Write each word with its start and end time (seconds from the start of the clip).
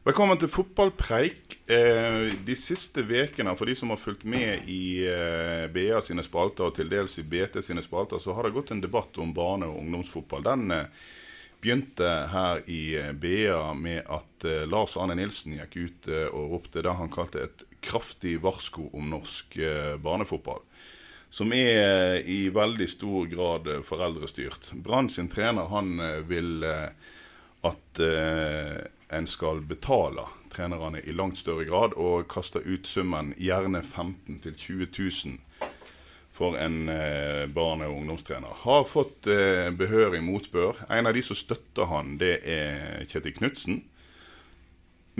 Velkommen 0.00 0.38
til 0.40 0.48
fotballpreik. 0.48 1.58
Eh, 1.68 2.30
de 2.46 2.54
siste 2.56 3.02
ukene, 3.04 3.52
for 3.52 3.68
de 3.68 3.74
som 3.76 3.90
har 3.92 3.98
fulgt 4.00 4.22
med 4.24 4.64
i 4.64 5.04
eh, 5.04 5.66
BA 5.68 5.98
sine 6.00 6.22
spalter 6.24 6.70
og 6.70 6.76
til 6.78 6.88
dels 6.88 7.18
i 7.20 7.24
BT 7.28 7.58
sine 7.60 7.82
spalter, 7.84 8.16
så 8.16 8.32
har 8.32 8.46
det 8.46 8.54
gått 8.54 8.70
en 8.72 8.80
debatt 8.80 9.18
om 9.20 9.34
barne- 9.36 9.66
og 9.68 9.82
ungdomsfotball. 9.82 10.46
Den 10.46 10.72
eh, 10.72 10.86
begynte 11.60 12.08
her 12.32 12.62
i 12.64 12.94
eh, 12.96 13.10
BA 13.12 13.58
med 13.76 14.08
at 14.08 14.46
Lars 14.72 14.96
Arne 14.96 15.18
Nilsen 15.18 15.58
gikk 15.58 15.76
ut 15.76 16.08
og 16.32 16.54
ropte 16.54 16.80
det 16.80 16.94
han 16.96 17.12
kalte 17.12 17.42
et 17.44 17.64
kraftig 17.84 18.38
varsko 18.40 18.86
om 18.96 19.10
norsk 19.12 19.58
barnefotball. 20.00 20.62
Som 21.28 21.52
er 21.52 22.24
i 22.24 22.46
veldig 22.48 22.88
stor 22.88 23.28
grad 23.28 23.68
foreldrestyrt. 23.84 24.72
Brann 24.80 25.12
sin 25.12 25.28
trener 25.28 25.68
han 25.68 26.00
vil 26.24 26.64
at 26.64 28.00
en 29.10 29.26
skal 29.26 29.60
betale 29.66 30.26
trenerne 30.50 31.00
i 31.04 31.12
langt 31.12 31.38
større 31.38 31.64
grad, 31.68 31.94
og 31.96 32.28
kaste 32.30 32.62
ut 32.64 32.86
summen 32.86 33.34
gjerne 33.38 33.82
15 33.82 34.40
000-20 34.44 34.88
000 35.26 35.38
for 36.40 36.56
en 36.56 36.88
eh, 36.88 37.46
barne- 37.52 37.86
og 37.90 37.98
ungdomstrener. 38.00 38.62
Har 38.64 38.84
fått 38.88 39.26
eh, 39.28 39.68
behørig 39.76 40.22
motbør. 40.24 40.86
En 40.88 41.06
av 41.06 41.14
de 41.14 41.22
som 41.22 41.36
støtter 41.36 41.90
han, 41.90 42.16
det 42.22 42.38
er 42.48 43.04
Kjetil 43.10 43.34
Knutsen. 43.36 43.82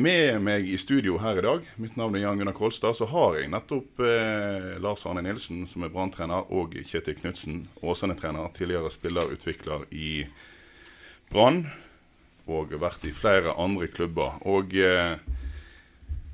Med 0.01 0.39
meg 0.41 0.65
i 0.71 0.79
studio 0.81 1.19
her 1.21 1.37
i 1.37 1.45
dag, 1.45 1.67
mitt 1.83 1.99
navn 1.99 2.15
er 2.17 2.23
Jan 2.23 2.41
Gunnar 2.41 2.57
Kolstad, 2.57 2.97
så 2.97 3.09
har 3.11 3.37
jeg 3.37 3.51
nettopp 3.53 4.01
eh, 4.07 4.71
Lars 4.81 5.05
Arne 5.05 5.27
Nilsen, 5.27 5.67
som 5.69 5.85
er 5.85 5.93
Brann-trener, 5.93 6.49
og 6.57 6.79
Kjetil 6.89 7.19
Knutsen, 7.19 7.67
Åsane-trener, 7.83 8.49
tidligere 8.57 8.93
spillerutvikler 8.95 9.85
i 9.93 10.25
Brann 11.29 11.67
og 12.51 12.75
vært 12.83 13.05
i 13.07 13.15
flere 13.15 13.55
andre 13.59 13.89
klubber. 13.91 14.37
Og 14.49 14.75
eh, 14.75 15.17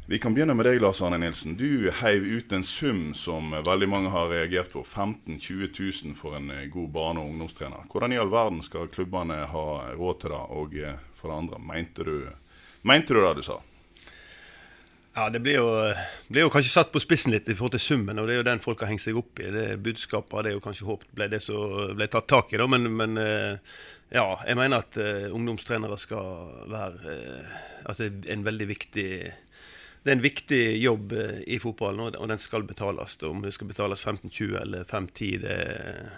vi 0.06 0.20
kan 0.22 0.34
begynne 0.34 0.54
med 0.54 0.68
deg, 0.68 0.78
Lars 0.78 1.00
Arne 1.02 1.18
Nilsen. 1.18 1.56
Du 1.58 1.90
heiv 2.00 2.22
ut 2.22 2.52
en 2.54 2.62
sum 2.62 3.08
som 3.18 3.50
veldig 3.50 3.88
mange 3.90 4.12
har 4.14 4.28
reagert 4.30 4.70
på. 4.70 4.84
15 4.84 5.40
000-20 5.42 6.04
000 6.06 6.18
for 6.18 6.36
en 6.38 6.50
eh, 6.54 6.68
god 6.70 6.92
barne- 6.94 7.24
og 7.24 7.32
ungdomstrener. 7.32 7.88
Hvordan 7.90 8.14
i 8.14 8.20
all 8.22 8.30
verden 8.30 8.62
skal 8.62 8.86
klubbene 8.92 9.40
ha 9.50 9.64
råd 9.98 10.20
til 10.22 10.36
det? 10.36 10.42
Og 10.60 10.76
eh, 10.78 11.00
for 11.18 11.32
det 11.32 11.40
andre, 11.40 11.58
mente 11.58 12.06
du, 12.06 12.28
mente 12.86 13.16
du 13.16 13.20
det 13.24 13.34
du 13.40 13.42
sa? 13.48 13.58
Ja, 15.16 15.30
Det 15.30 15.40
blir 15.40 15.54
jo, 15.56 15.68
blir 16.28 16.44
jo 16.44 16.52
kanskje 16.52 16.74
satt 16.74 16.90
på 16.92 17.00
spissen 17.00 17.32
litt 17.32 17.48
i 17.48 17.54
forhold 17.56 17.72
til 17.78 17.80
summen, 17.80 18.18
og 18.20 18.28
det 18.28 18.34
er 18.34 18.42
jo 18.42 18.48
den 18.50 18.60
folk 18.60 18.82
har 18.84 18.90
hengt 18.92 19.00
seg 19.00 19.16
opp 19.16 19.40
i. 19.40 19.48
Det 19.50 19.78
budskapet 19.80 20.38
hadde 20.38 20.52
jeg 20.52 20.58
jo 20.58 20.64
kanskje 20.66 20.88
håpet 20.90 21.14
ble 21.16 21.28
det 21.32 21.40
som 21.42 21.94
ble 21.96 22.08
tatt 22.12 22.28
tak 22.28 22.52
i, 22.52 22.60
da, 22.60 22.66
men, 22.68 22.90
men 22.98 23.16
eh, 23.22 23.78
ja, 24.14 24.26
jeg 24.46 24.58
mener 24.58 24.84
at 24.84 24.98
uh, 25.00 25.34
ungdomstrenere 25.34 25.98
skal 25.98 26.68
være 26.70 27.16
uh, 27.16 27.56
altså 27.90 28.06
en 28.06 28.44
veldig 28.46 28.68
viktig 28.68 29.08
Det 30.06 30.12
er 30.12 30.14
en 30.14 30.22
viktig 30.22 30.62
jobb 30.78 31.12
uh, 31.12 31.40
i 31.46 31.58
fotballen, 31.58 32.14
og, 32.14 32.28
den 32.28 32.38
skal 32.38 32.62
betales. 32.62 33.18
Om 33.22 33.42
det 33.42 33.54
skal 33.54 33.66
betales 33.66 34.06
15-20 34.06 34.60
eller 34.60 34.84
5 34.84 35.08
10 35.08 35.30
det 35.42 35.50
er 35.50 36.10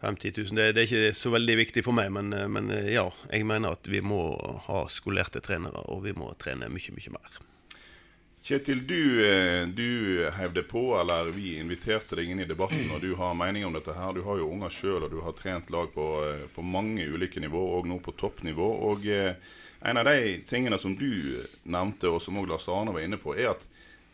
5 0.00 0.16
10 0.16 0.32
000, 0.36 0.56
det, 0.56 0.74
det, 0.74 0.82
er 0.82 0.90
ikke 0.90 1.16
så 1.16 1.30
veldig 1.30 1.56
viktig 1.56 1.84
for 1.86 1.96
meg, 1.96 2.10
men, 2.12 2.34
men 2.52 2.68
ja, 2.90 3.06
jeg 3.30 3.46
mener 3.46 3.72
at 3.72 3.88
vi 3.88 4.02
må 4.04 4.34
ha 4.66 4.82
skolerte 4.92 5.40
trenere, 5.40 5.86
og 5.88 6.02
vi 6.04 6.12
må 6.12 6.34
trene 6.36 6.68
mye, 6.68 6.92
mye 6.92 7.14
mer. 7.14 7.38
Kjetil, 8.44 8.86
du, 8.86 9.26
du 9.72 10.30
hevde 10.30 10.62
på, 10.62 11.00
eller 11.00 11.30
vi 11.32 11.54
inviterte 11.56 12.18
deg 12.18 12.28
inn 12.28 12.42
i 12.44 12.44
debatten, 12.44 12.90
og 12.92 13.00
du 13.00 13.14
har 13.16 13.32
mening 13.32 13.64
om 13.64 13.72
dette 13.72 13.94
her. 13.96 14.10
Du 14.12 14.20
har 14.26 14.36
jo 14.36 14.50
unger 14.52 14.68
sjøl, 14.68 15.06
og 15.06 15.14
du 15.14 15.22
har 15.24 15.32
trent 15.38 15.70
lag 15.72 15.88
på, 15.94 16.04
på, 16.52 16.64
mange 16.74 17.06
ulike 17.08 17.40
nivå, 17.40 17.62
og 17.78 17.88
nå 17.88 17.96
på 18.04 18.12
toppnivå. 18.20 18.66
Og 18.90 19.06
en 19.08 19.96
av 19.96 20.04
de 20.10 20.34
tingene 20.44 20.76
som 20.76 20.92
du 20.92 21.08
nevnte, 21.64 22.10
og 22.12 22.20
som 22.20 22.36
òg 22.36 22.50
Lars 22.50 22.68
Arne 22.68 22.92
var 22.92 23.06
inne 23.06 23.16
på, 23.22 23.32
er 23.32 23.54
at 23.54 23.64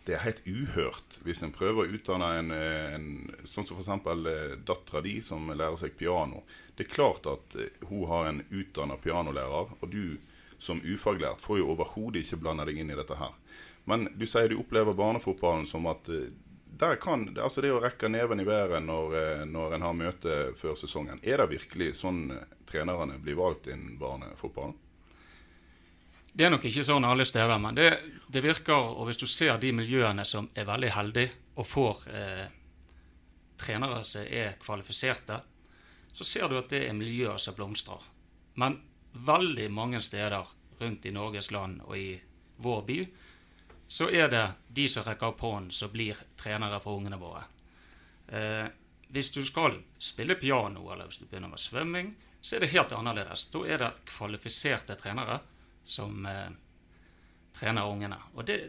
det 0.06 0.14
er 0.14 0.22
helt 0.22 0.46
uhørt 0.46 1.18
hvis 1.26 1.42
en 1.42 1.50
prøver 1.50 1.82
å 1.82 1.98
utdanne 1.98 2.28
en, 2.38 2.54
en 2.54 3.08
sånn 3.50 3.66
som 3.66 3.82
f.eks. 3.82 4.62
dattera 4.62 5.02
di, 5.02 5.16
som 5.26 5.50
lærer 5.50 5.74
seg 5.82 5.98
piano. 5.98 6.44
Det 6.78 6.86
er 6.86 6.94
klart 6.94 7.26
at 7.26 7.58
hun 7.90 8.06
har 8.06 8.30
en 8.30 8.44
utdanna 8.46 8.94
pianolærer, 9.02 9.74
og 9.74 9.90
du 9.90 10.20
som 10.60 10.78
ufaglært 10.84 11.42
får 11.42 11.58
jo 11.58 11.72
overhodet 11.74 12.22
ikke 12.22 12.38
blande 12.44 12.68
deg 12.68 12.78
inn 12.78 12.94
i 12.94 12.98
dette 12.98 13.18
her. 13.18 13.34
Men 13.90 14.08
du 14.14 14.26
sier 14.28 14.48
du 14.48 14.60
opplever 14.60 14.96
barnefotballen 14.96 15.66
som 15.66 15.88
at 15.90 16.08
der 16.80 16.96
kan, 16.96 17.26
altså 17.36 17.60
det 17.60 17.72
å 17.74 17.80
rekke 17.82 18.08
neven 18.08 18.40
i 18.40 18.46
været 18.48 18.80
når, 18.86 19.16
når 19.50 19.74
en 19.76 19.82
har 19.84 19.96
møte 19.98 20.36
før 20.56 20.78
sesongen. 20.80 21.18
Er 21.20 21.42
det 21.42 21.50
virkelig 21.50 21.90
sånn 21.98 22.22
trenerne 22.70 23.18
blir 23.20 23.36
valgt 23.36 23.68
innen 23.68 23.98
barnefotballen? 24.00 24.78
Det 26.32 26.46
er 26.46 26.52
nok 26.54 26.64
ikke 26.64 26.86
sånn 26.86 27.04
alle 27.04 27.26
steder, 27.26 27.58
men 27.58 27.74
det, 27.74 27.88
det, 28.30 28.40
virker 28.44 28.94
Og 28.94 29.08
hvis 29.08 29.18
du 29.18 29.26
ser 29.26 29.58
de 29.58 29.72
miljøene 29.74 30.24
som 30.24 30.48
er 30.54 30.68
veldig 30.68 30.92
heldige 30.94 31.34
og 31.58 31.66
får 31.66 32.04
eh, 32.14 32.44
trenere 33.60 34.04
som 34.06 34.22
er 34.24 34.54
kvalifiserte, 34.62 35.40
så 36.12 36.24
ser 36.24 36.48
du 36.48 36.56
at 36.58 36.70
det 36.70 36.84
er 36.86 36.96
miljøer 36.96 37.38
som 37.38 37.58
blomstrer. 37.58 38.00
Men 38.54 38.78
veldig 39.12 39.68
mange 39.74 40.00
steder 40.02 40.46
rundt 40.80 41.06
i 41.06 41.12
Norges 41.12 41.50
land 41.50 41.82
og 41.84 41.98
i 41.98 42.14
vår 42.62 42.82
by 42.86 42.98
så 43.90 44.06
er 44.10 44.28
det 44.30 44.44
de 44.68 44.84
som 44.88 45.02
rekker 45.02 45.32
opp 45.32 45.40
hånden, 45.42 45.72
som 45.74 45.90
blir 45.90 46.18
trenere 46.38 46.78
for 46.78 47.00
ungene 47.00 47.16
våre. 47.18 47.40
Eh, 48.30 48.68
hvis 49.10 49.30
du 49.34 49.40
skal 49.42 49.80
spille 49.98 50.36
piano, 50.38 50.84
eller 50.92 51.08
hvis 51.08 51.18
du 51.18 51.24
begynner 51.26 51.50
med 51.50 51.58
svømming, 51.58 52.12
så 52.40 52.56
er 52.56 52.62
det 52.62 52.70
helt 52.70 52.94
annerledes. 52.94 53.48
Da 53.50 53.64
er 53.66 53.82
det 53.82 53.88
kvalifiserte 54.12 54.94
trenere 55.00 55.40
som 55.82 56.22
eh, 56.30 56.52
trener 57.58 57.90
ungene. 57.90 58.20
Og 58.38 58.46
det, 58.46 58.60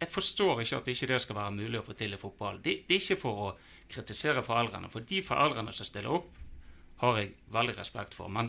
jeg 0.00 0.08
forstår 0.08 0.62
ikke 0.62 0.80
at 0.80 0.88
ikke 0.94 1.10
det 1.10 1.20
skal 1.26 1.38
være 1.42 1.56
mulig 1.58 1.82
å 1.82 1.84
få 1.90 1.98
til 1.98 2.16
i 2.16 2.22
fotball. 2.22 2.62
Det, 2.64 2.78
det 2.88 2.96
er 2.96 3.04
ikke 3.04 3.20
for 3.26 3.42
å 3.44 3.50
kritisere 3.92 4.40
foreldrene, 4.46 4.88
for 4.88 5.04
de 5.04 5.20
foreldrene 5.26 5.76
som 5.76 5.90
stiller 5.90 6.16
opp, 6.16 6.32
har 7.04 7.20
jeg 7.20 7.34
veldig 7.52 7.76
respekt 7.76 8.16
for. 8.16 8.32
Men 8.32 8.48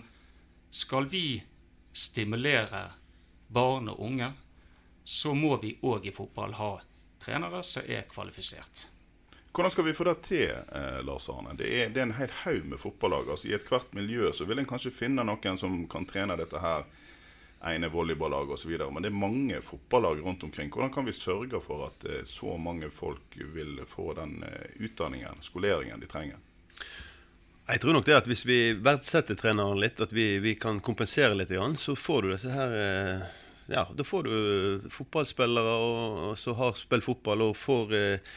skal 0.72 1.12
vi 1.12 1.44
stimulere 1.92 2.86
barn 3.52 3.92
og 3.92 4.00
unge 4.08 4.32
så 5.04 5.34
må 5.36 5.58
vi 5.62 5.76
òg 5.82 6.08
i 6.08 6.16
fotball 6.16 6.56
ha 6.60 6.74
trenere 7.24 7.64
som 7.64 7.86
er 7.88 8.08
kvalifisert. 8.12 8.88
Hvordan 9.54 9.72
skal 9.72 9.86
vi 9.86 9.94
få 9.94 10.04
det 10.08 10.16
til, 10.26 10.50
eh, 10.50 11.00
Lars 11.06 11.30
Arne? 11.30 11.54
Det 11.58 11.68
er, 11.70 11.90
det 11.90 12.02
er 12.02 12.08
en 12.08 12.18
hel 12.18 12.32
haug 12.44 12.66
med 12.66 12.80
fotballag. 12.82 13.30
Altså, 13.30 13.48
I 13.48 13.54
ethvert 13.54 13.94
miljø 13.94 14.32
så 14.34 14.48
vil 14.50 14.60
en 14.60 14.66
kanskje 14.66 14.92
finne 14.92 15.24
noen 15.24 15.60
som 15.62 15.84
kan 15.88 16.08
trene 16.10 16.38
dette 16.40 16.58
her 16.60 16.88
ene 17.64 17.90
volleyballag 17.90 18.50
osv. 18.52 18.72
Men 18.92 19.04
det 19.04 19.12
er 19.12 19.18
mange 19.18 19.62
fotballag 19.62 20.24
rundt 20.26 20.44
omkring. 20.44 20.72
Hvordan 20.74 20.94
kan 20.94 21.06
vi 21.06 21.14
sørge 21.14 21.62
for 21.62 21.86
at 21.88 22.06
eh, 22.10 22.24
så 22.26 22.58
mange 22.58 22.90
folk 22.90 23.38
vil 23.54 23.80
få 23.88 24.14
den 24.18 24.44
eh, 24.44 24.74
utdanningen, 24.84 25.42
skoleringen, 25.42 26.00
de 26.00 26.10
trenger? 26.10 26.42
Jeg 27.68 27.80
tror 27.80 27.96
nok 27.96 28.06
det 28.06 28.18
at 28.18 28.28
hvis 28.28 28.44
vi 28.46 28.58
verdsetter 28.74 29.38
treneren 29.40 29.80
litt, 29.80 30.02
at 30.04 30.12
vi, 30.12 30.40
vi 30.44 30.58
kan 30.60 30.82
kompensere 30.84 31.38
litt, 31.38 31.54
så 31.80 31.96
får 31.96 32.22
du 32.22 32.34
disse 32.34 32.52
her 32.52 32.76
eh, 32.76 33.24
ja, 33.68 33.88
da 33.96 34.04
får 34.04 34.24
du 34.28 34.90
fotballspillere 34.92 35.76
og, 35.80 36.34
som 36.40 36.58
har 36.60 36.76
spilt 36.78 37.06
fotball 37.06 37.46
og 37.46 37.58
får 37.58 37.96
eh, 37.98 38.34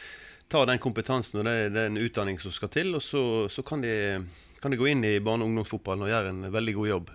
ta 0.47 0.63
den 0.67 0.79
kompetansen 0.79 1.41
og 1.41 1.47
det, 1.47 1.73
den 1.75 1.99
utdanningen 1.99 2.41
som 2.41 2.55
skal 2.55 2.71
til, 2.71 2.93
og 2.95 3.03
så, 3.03 3.21
så 3.51 3.63
kan, 3.67 3.83
de, 3.83 4.23
kan, 4.61 4.71
de, 4.71 4.79
gå 4.79 4.87
inn 4.91 5.03
i 5.03 5.17
barne- 5.19 5.43
og 5.43 5.51
ungdomsfotballen 5.51 6.07
og 6.07 6.13
gjøre 6.13 6.33
en 6.33 6.51
veldig 6.53 6.75
god 6.77 6.91
jobb. 6.93 7.11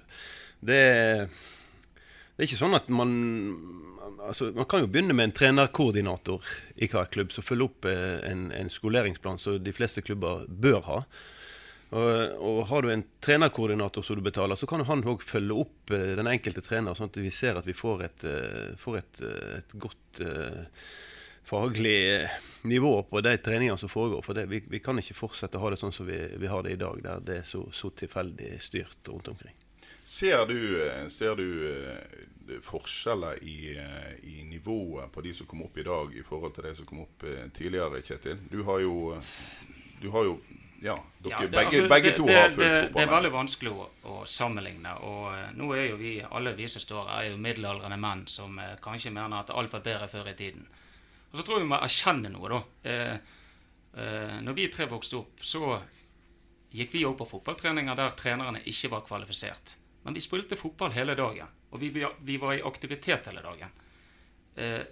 Det, 0.61 0.82
det 2.37 2.44
er 2.44 2.50
ikke 2.50 2.61
sånn 2.61 2.79
at 2.79 2.91
man 2.93 3.14
altså, 4.29 4.53
Man 4.55 4.69
kan 4.70 4.85
jo 4.85 4.91
begynne 4.93 5.17
med 5.17 5.31
en 5.31 5.35
trenerkoordinator 5.35 6.44
i 6.76 6.87
hver 6.93 7.09
klubb 7.11 7.32
som 7.35 7.47
følger 7.47 7.70
opp 7.70 7.88
eh, 7.88 8.19
en, 8.29 8.50
en 8.55 8.70
skoleringsplan 8.73 9.41
som 9.41 9.56
de 9.62 9.75
fleste 9.75 10.05
klubber 10.05 10.44
bør 10.49 10.85
ha. 10.91 10.99
Og, 11.93 12.39
og, 12.41 12.67
Har 12.67 12.83
du 12.83 12.91
en 12.91 13.05
trenerkoordinator 13.21 14.03
som 14.03 14.17
du 14.17 14.23
betaler, 14.25 14.56
så 14.56 14.67
kan 14.67 14.81
han 14.89 15.05
òg 15.05 15.25
følge 15.29 15.56
opp 15.61 15.93
eh, 15.93 16.15
den 16.17 16.31
enkelte 16.31 16.65
trener, 16.65 16.97
sånn 16.97 17.11
at 17.12 17.19
vi 17.21 17.33
ser 17.35 17.59
at 17.61 17.69
vi 17.69 17.77
får 17.77 18.05
et, 18.06 18.25
eh, 18.29 18.71
får 18.81 19.00
et, 19.03 19.25
et 19.59 19.75
godt 19.81 20.23
faglig 21.44 22.29
nivå 22.69 22.94
på 23.11 23.21
de 23.21 23.35
treningene 23.44 23.77
som 23.77 23.93
foregår. 23.93 24.23
For 24.25 24.39
det, 24.39 24.47
vi, 24.49 24.62
vi, 24.73 24.81
kan 24.81 24.97
ikke 25.03 25.19
fortsette 25.19 25.61
å 25.61 25.67
ha 25.67 25.73
det 25.75 25.81
sånn 25.83 25.93
som 25.93 26.09
vi, 26.09 26.17
vi 26.41 26.49
har 26.49 26.65
det 26.65 26.79
i 26.79 26.81
dag, 26.81 27.03
der 27.05 27.27
det 27.27 27.37
er 27.43 27.50
så, 27.50 27.67
så 27.77 27.93
tilfeldig 27.93 28.55
styrt 28.62 29.12
rundt 29.12 29.29
omkring. 29.35 29.59
Ser 30.09 30.47
du, 30.49 30.59
ser 31.12 31.37
du 31.38 32.56
forskjeller 32.65 33.43
i, 33.45 33.77
i, 34.27 34.41
nivået 34.49 35.12
på 35.12 35.23
de 35.23 35.35
som 35.37 35.47
kom 35.50 35.67
opp 35.67 35.77
i 35.79 35.85
dag, 35.87 36.17
i 36.17 36.25
forhold 36.27 36.56
til 36.56 36.71
de 36.71 36.75
som 36.79 36.88
kom 36.88 37.05
opp 37.05 37.29
tidligere, 37.59 38.00
Kjetil? 38.06 38.41
Du 38.50 38.62
har 38.67 38.81
jo, 38.83 38.97
du 40.03 40.09
har 40.15 40.31
jo 40.31 40.38
ja, 40.82 41.05
dere, 41.19 41.31
ja, 41.32 41.40
det, 41.40 41.49
begge, 41.49 41.67
altså, 41.67 41.88
begge, 41.88 42.11
to 42.17 42.25
det, 42.26 42.34
har 42.34 42.49
fulgt 42.50 42.58
fotball. 42.58 42.94
Det 42.94 43.02
er 43.02 43.11
veldig 43.12 43.31
vanskelig 43.31 43.70
å, 43.70 43.84
å, 44.11 44.14
sammenligne. 44.26 44.94
Og 45.06 45.20
uh, 45.31 45.44
nå 45.55 45.69
er 45.76 45.84
jo 45.93 45.99
vi, 46.00 46.14
alle 46.26 46.55
vi 46.58 46.67
som 46.70 46.82
står 46.82 47.05
her, 47.06 47.20
er 47.20 47.29
jo 47.31 47.43
middelaldrende 47.44 47.99
menn 48.02 48.25
som 48.31 48.58
uh, 48.58 48.73
kanskje 48.82 49.12
mener 49.14 49.37
at 49.38 49.52
alt 49.55 49.70
var 49.76 49.84
bedre 49.84 50.08
før 50.11 50.32
i 50.32 50.34
tiden. 50.40 50.67
Og 51.31 51.38
så 51.38 51.44
tror 51.46 51.61
jeg 51.61 51.69
vi 51.69 51.70
må 51.70 51.79
erkjenne 51.79 52.32
noe, 52.34 52.50
da. 52.50 52.61
Uh, 52.82 53.38
når 54.43 54.56
vi 54.58 54.67
tre 54.73 54.88
vokste 54.90 55.20
opp, 55.20 55.44
så 55.44 55.76
gikk 56.75 56.96
vi 56.96 57.06
opp 57.06 57.20
på 57.20 57.31
fotballtreninger 57.37 57.99
der 58.02 58.19
trenerne 58.19 58.64
ikke 58.67 58.90
var 58.96 59.06
kvalifisert. 59.06 59.76
Men 60.02 60.17
vi 60.19 60.25
spilte 60.25 60.58
fotball 60.58 60.96
hele 60.96 61.14
dagen, 61.14 61.50
og 61.70 61.78
vi, 61.78 61.93
vi 61.94 62.40
var 62.43 62.56
i 62.56 62.64
aktivitet 62.67 63.28
hele 63.31 63.44
dagen. 63.44 63.76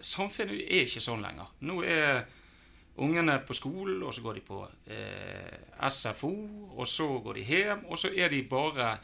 samfunnet 0.05 0.61
er 0.61 0.85
ikke 0.85 1.03
sånn 1.03 1.25
lenger. 1.25 1.49
Nå 1.65 1.81
er 1.83 2.21
ungene 3.01 3.39
på 3.47 3.57
skolen, 3.57 4.03
og 4.05 4.15
så 4.15 4.23
går 4.25 4.39
de 4.39 4.43
på 4.45 4.61
eh, 4.93 5.89
SFO, 5.89 6.33
og 6.77 6.89
så 6.89 7.09
går 7.25 7.41
de 7.41 7.47
hjem, 7.49 7.87
og 7.89 8.01
så 8.01 8.13
er 8.13 8.33
de 8.33 8.43
bare 8.49 8.95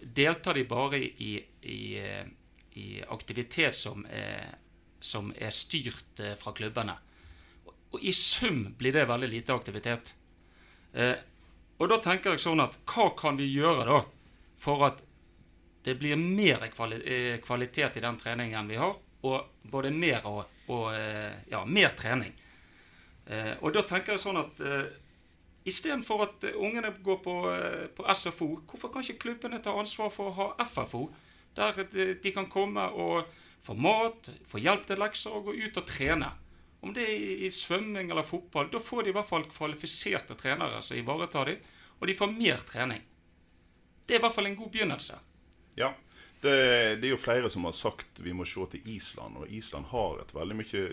deltar 0.00 0.54
de 0.54 0.64
bare 0.64 0.98
i, 0.98 1.44
i, 1.60 1.98
eh, 1.98 2.26
i 2.72 3.02
aktivitet 3.08 3.74
som 3.74 4.04
er, 4.10 4.56
som 5.00 5.32
er 5.38 5.54
styrt 5.54 6.20
eh, 6.20 6.36
fra 6.38 6.52
klubbene. 6.56 6.96
Og, 7.64 7.72
og, 7.92 7.98
i 8.00 8.12
sum 8.12 8.66
blir 8.78 8.96
det 8.96 9.06
veldig 9.08 9.30
lite 9.32 9.56
aktivitet. 9.56 10.14
Eh, 10.92 11.16
og 11.76 11.90
da 11.92 12.00
tenker 12.04 12.34
jeg 12.34 12.44
sånn 12.44 12.64
at 12.64 12.78
hva 12.88 13.10
kan 13.18 13.36
vi 13.40 13.50
gjøre 13.52 13.88
da 13.88 14.00
for 14.60 14.86
at 14.86 15.02
det 15.86 15.94
blir 16.00 16.18
mer 16.18 16.64
kvali 16.72 16.98
kvalitet 17.44 17.98
i 17.98 18.02
den 18.02 18.16
treningen 18.18 18.66
vi 18.66 18.78
har, 18.80 18.96
og 19.22 19.68
både 19.70 19.92
mer 19.94 20.24
og, 20.26 20.56
og 20.72 20.88
eh, 20.96 21.44
ja, 21.52 21.62
mer 21.64 21.94
trening. 21.98 22.32
Eh, 23.26 23.54
og 23.60 23.74
da 23.74 23.82
tenker 23.86 24.14
jeg 24.14 24.22
sånn 24.22 24.38
at 24.38 24.60
eh, 24.62 24.90
istedenfor 25.66 26.22
at 26.26 26.46
eh, 26.46 26.58
ungene 26.62 26.92
går 27.04 27.18
på, 27.24 27.36
eh, 27.50 27.86
på, 27.96 28.06
SFO, 28.14 28.48
hvorfor 28.70 28.92
kan 28.92 29.02
ikke 29.02 29.24
klubbene 29.26 29.62
ta 29.62 29.74
ansvar 29.74 30.12
for 30.14 30.30
å 30.30 30.36
ha 30.36 30.68
FFO? 30.68 31.08
Der 31.56 31.86
de 32.22 32.32
kan 32.34 32.50
komme 32.52 32.84
og 32.92 33.30
få 33.64 33.74
mat, 33.74 34.28
få 34.46 34.60
hjelp 34.60 34.84
til 34.86 35.00
lekser 35.00 35.34
og 35.34 35.48
gå 35.48 35.56
ut 35.64 35.80
og 35.80 35.86
trene. 35.88 36.30
Om 36.84 36.92
det 36.94 37.06
er 37.08 37.14
i, 37.16 37.30
i 37.48 37.50
svømming 37.50 38.12
eller 38.12 38.26
fotball, 38.26 38.68
da 38.70 38.78
får 38.82 39.06
de 39.06 39.10
i 39.10 39.16
hvert 39.16 39.28
fall 39.28 39.46
kvalifiserte 39.50 40.36
trenere 40.38 40.82
som 40.84 41.00
ivaretar 41.00 41.50
dem, 41.50 41.64
og 41.96 42.06
de 42.06 42.14
får 42.18 42.34
mer 42.34 42.62
trening. 42.68 43.00
Det 44.06 44.14
er 44.14 44.20
i 44.20 44.22
hvert 44.22 44.36
fall 44.36 44.50
en 44.50 44.58
god 44.58 44.70
begynnelse. 44.74 45.16
Ja, 45.80 45.94
det, 46.42 46.56
det, 47.00 47.08
er 47.08 47.12
jo 47.14 47.20
flere 47.20 47.50
som 47.50 47.64
har 47.68 47.74
sagt 47.76 48.20
vi 48.22 48.34
må 48.36 48.44
se 48.48 48.66
til 48.72 48.88
Island. 48.96 49.40
Og 49.40 49.50
Island 49.52 49.88
har 49.92 50.20
et 50.22 50.34
veldig 50.36 50.58
mye, 50.58 50.84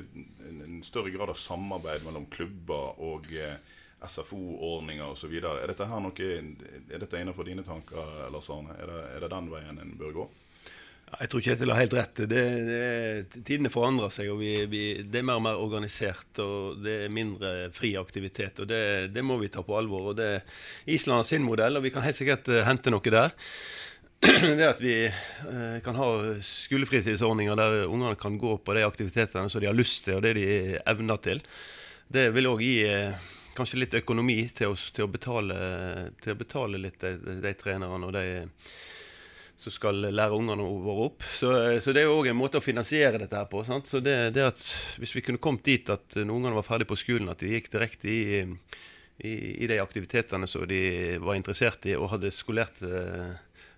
en 0.50 0.82
større 0.86 1.14
grad 1.14 1.34
av 1.34 1.40
samarbeid 1.40 2.06
mellom 2.08 2.30
klubber 2.34 3.00
og 3.04 3.28
eh, 3.36 3.60
SFO-ordninger 4.04 5.06
osv. 5.06 5.36
Er 5.40 5.68
dette 5.72 5.90
her 5.90 6.02
noe, 6.04 6.32
er 6.32 7.04
dette 7.04 7.20
innenfor 7.20 7.48
dine 7.48 7.66
tanker, 7.68 8.28
Lars 8.34 8.50
Arne? 8.54 8.76
Er 8.80 8.90
det, 8.90 9.04
er 9.16 9.26
det 9.26 9.32
den 9.36 9.54
veien 9.54 9.80
en 9.84 9.96
bør 10.00 10.18
gå? 10.22 10.32
Jeg 11.14 11.30
tror 11.30 11.44
Kjetil 11.46 11.70
har 11.70 11.82
helt 11.84 11.94
rett. 11.94 12.22
Det, 12.30 12.44
det, 12.66 13.42
tidene 13.46 13.70
forandrer 13.70 14.10
seg. 14.14 14.32
og 14.34 14.40
vi, 14.42 14.54
vi, 14.70 14.84
Det 15.06 15.20
er 15.20 15.28
mer 15.28 15.38
og 15.38 15.46
mer 15.46 15.62
organisert 15.62 16.40
og 16.42 16.82
det 16.82 16.96
er 17.04 17.14
mindre 17.14 17.54
fri 17.76 17.94
aktivitet. 18.00 18.64
og 18.64 18.70
Det, 18.72 18.84
det 19.14 19.26
må 19.26 19.38
vi 19.42 19.52
ta 19.54 19.62
på 19.66 19.78
alvor. 19.78 20.12
og 20.12 20.18
det, 20.18 20.42
Island 20.86 21.22
har 21.22 21.30
sin 21.30 21.46
modell, 21.46 21.78
og 21.78 21.86
vi 21.86 21.94
kan 21.94 22.06
helt 22.06 22.18
sikkert 22.18 22.50
uh, 22.50 22.64
hente 22.66 22.94
noe 22.94 23.14
der. 23.14 23.36
det 24.58 24.68
at 24.68 24.82
vi 24.82 24.96
eh, 25.06 25.78
kan 25.84 25.98
ha 26.00 26.10
skolefritidsordninger 26.40 27.58
der 27.60 27.86
ungene 27.86 28.16
kan 28.16 28.38
gå 28.40 28.56
på 28.58 28.76
de 28.78 28.86
aktivitetene 28.88 29.50
som 29.52 29.62
de 29.62 29.68
har 29.68 29.76
lyst 29.76 30.06
til, 30.06 30.18
og 30.18 30.24
det 30.24 30.36
de 30.38 30.78
evner 30.80 31.20
til. 31.24 31.42
Det 32.08 32.30
vil 32.32 32.48
òg 32.48 32.64
gi 32.64 32.78
eh, 32.88 33.26
kanskje 33.58 33.82
litt 33.82 33.98
økonomi 34.00 34.38
til, 34.56 34.72
oss, 34.74 34.90
til, 34.96 35.08
å, 35.08 35.12
betale, 35.12 35.58
til 36.24 36.36
å 36.36 36.40
betale 36.40 36.82
litt 36.86 37.04
de, 37.04 37.38
de, 37.44 37.54
trenerne 37.60 38.08
og 38.08 38.16
de 38.16 38.26
som 39.64 39.76
skal 39.76 40.10
lære 40.12 40.36
ungene 40.36 40.66
våre 40.84 41.08
opp. 41.10 41.28
Så, 41.36 41.52
så 41.84 41.94
det 41.96 42.04
er 42.04 42.12
òg 42.12 42.28
en 42.32 42.40
måte 42.40 42.60
å 42.60 42.64
finansiere 42.64 43.20
dette 43.22 43.38
her 43.38 43.48
på. 43.52 43.62
Sant? 43.68 43.88
Så 43.88 44.02
det, 44.04 44.34
det 44.36 44.50
at 44.50 44.64
Hvis 45.00 45.16
vi 45.16 45.24
kunne 45.24 45.40
kommet 45.40 45.68
dit 45.68 45.92
at 45.92 46.18
når 46.20 46.36
ungene 46.36 46.58
var 46.58 46.68
ferdig 46.68 46.88
på 46.90 47.00
skolen, 47.00 47.32
at 47.32 47.44
de 47.44 47.54
gikk 47.54 47.72
direkte 47.72 48.12
i, 48.12 48.44
i, 49.24 49.34
i 49.64 49.70
de 49.72 49.80
aktivitetene 49.84 50.50
som 50.50 50.68
de 50.68 50.84
var 51.24 51.40
interessert 51.40 51.88
i, 51.88 51.96
og 51.96 52.12
hadde 52.16 52.34
skolert 52.36 52.84
eh, 52.84 53.34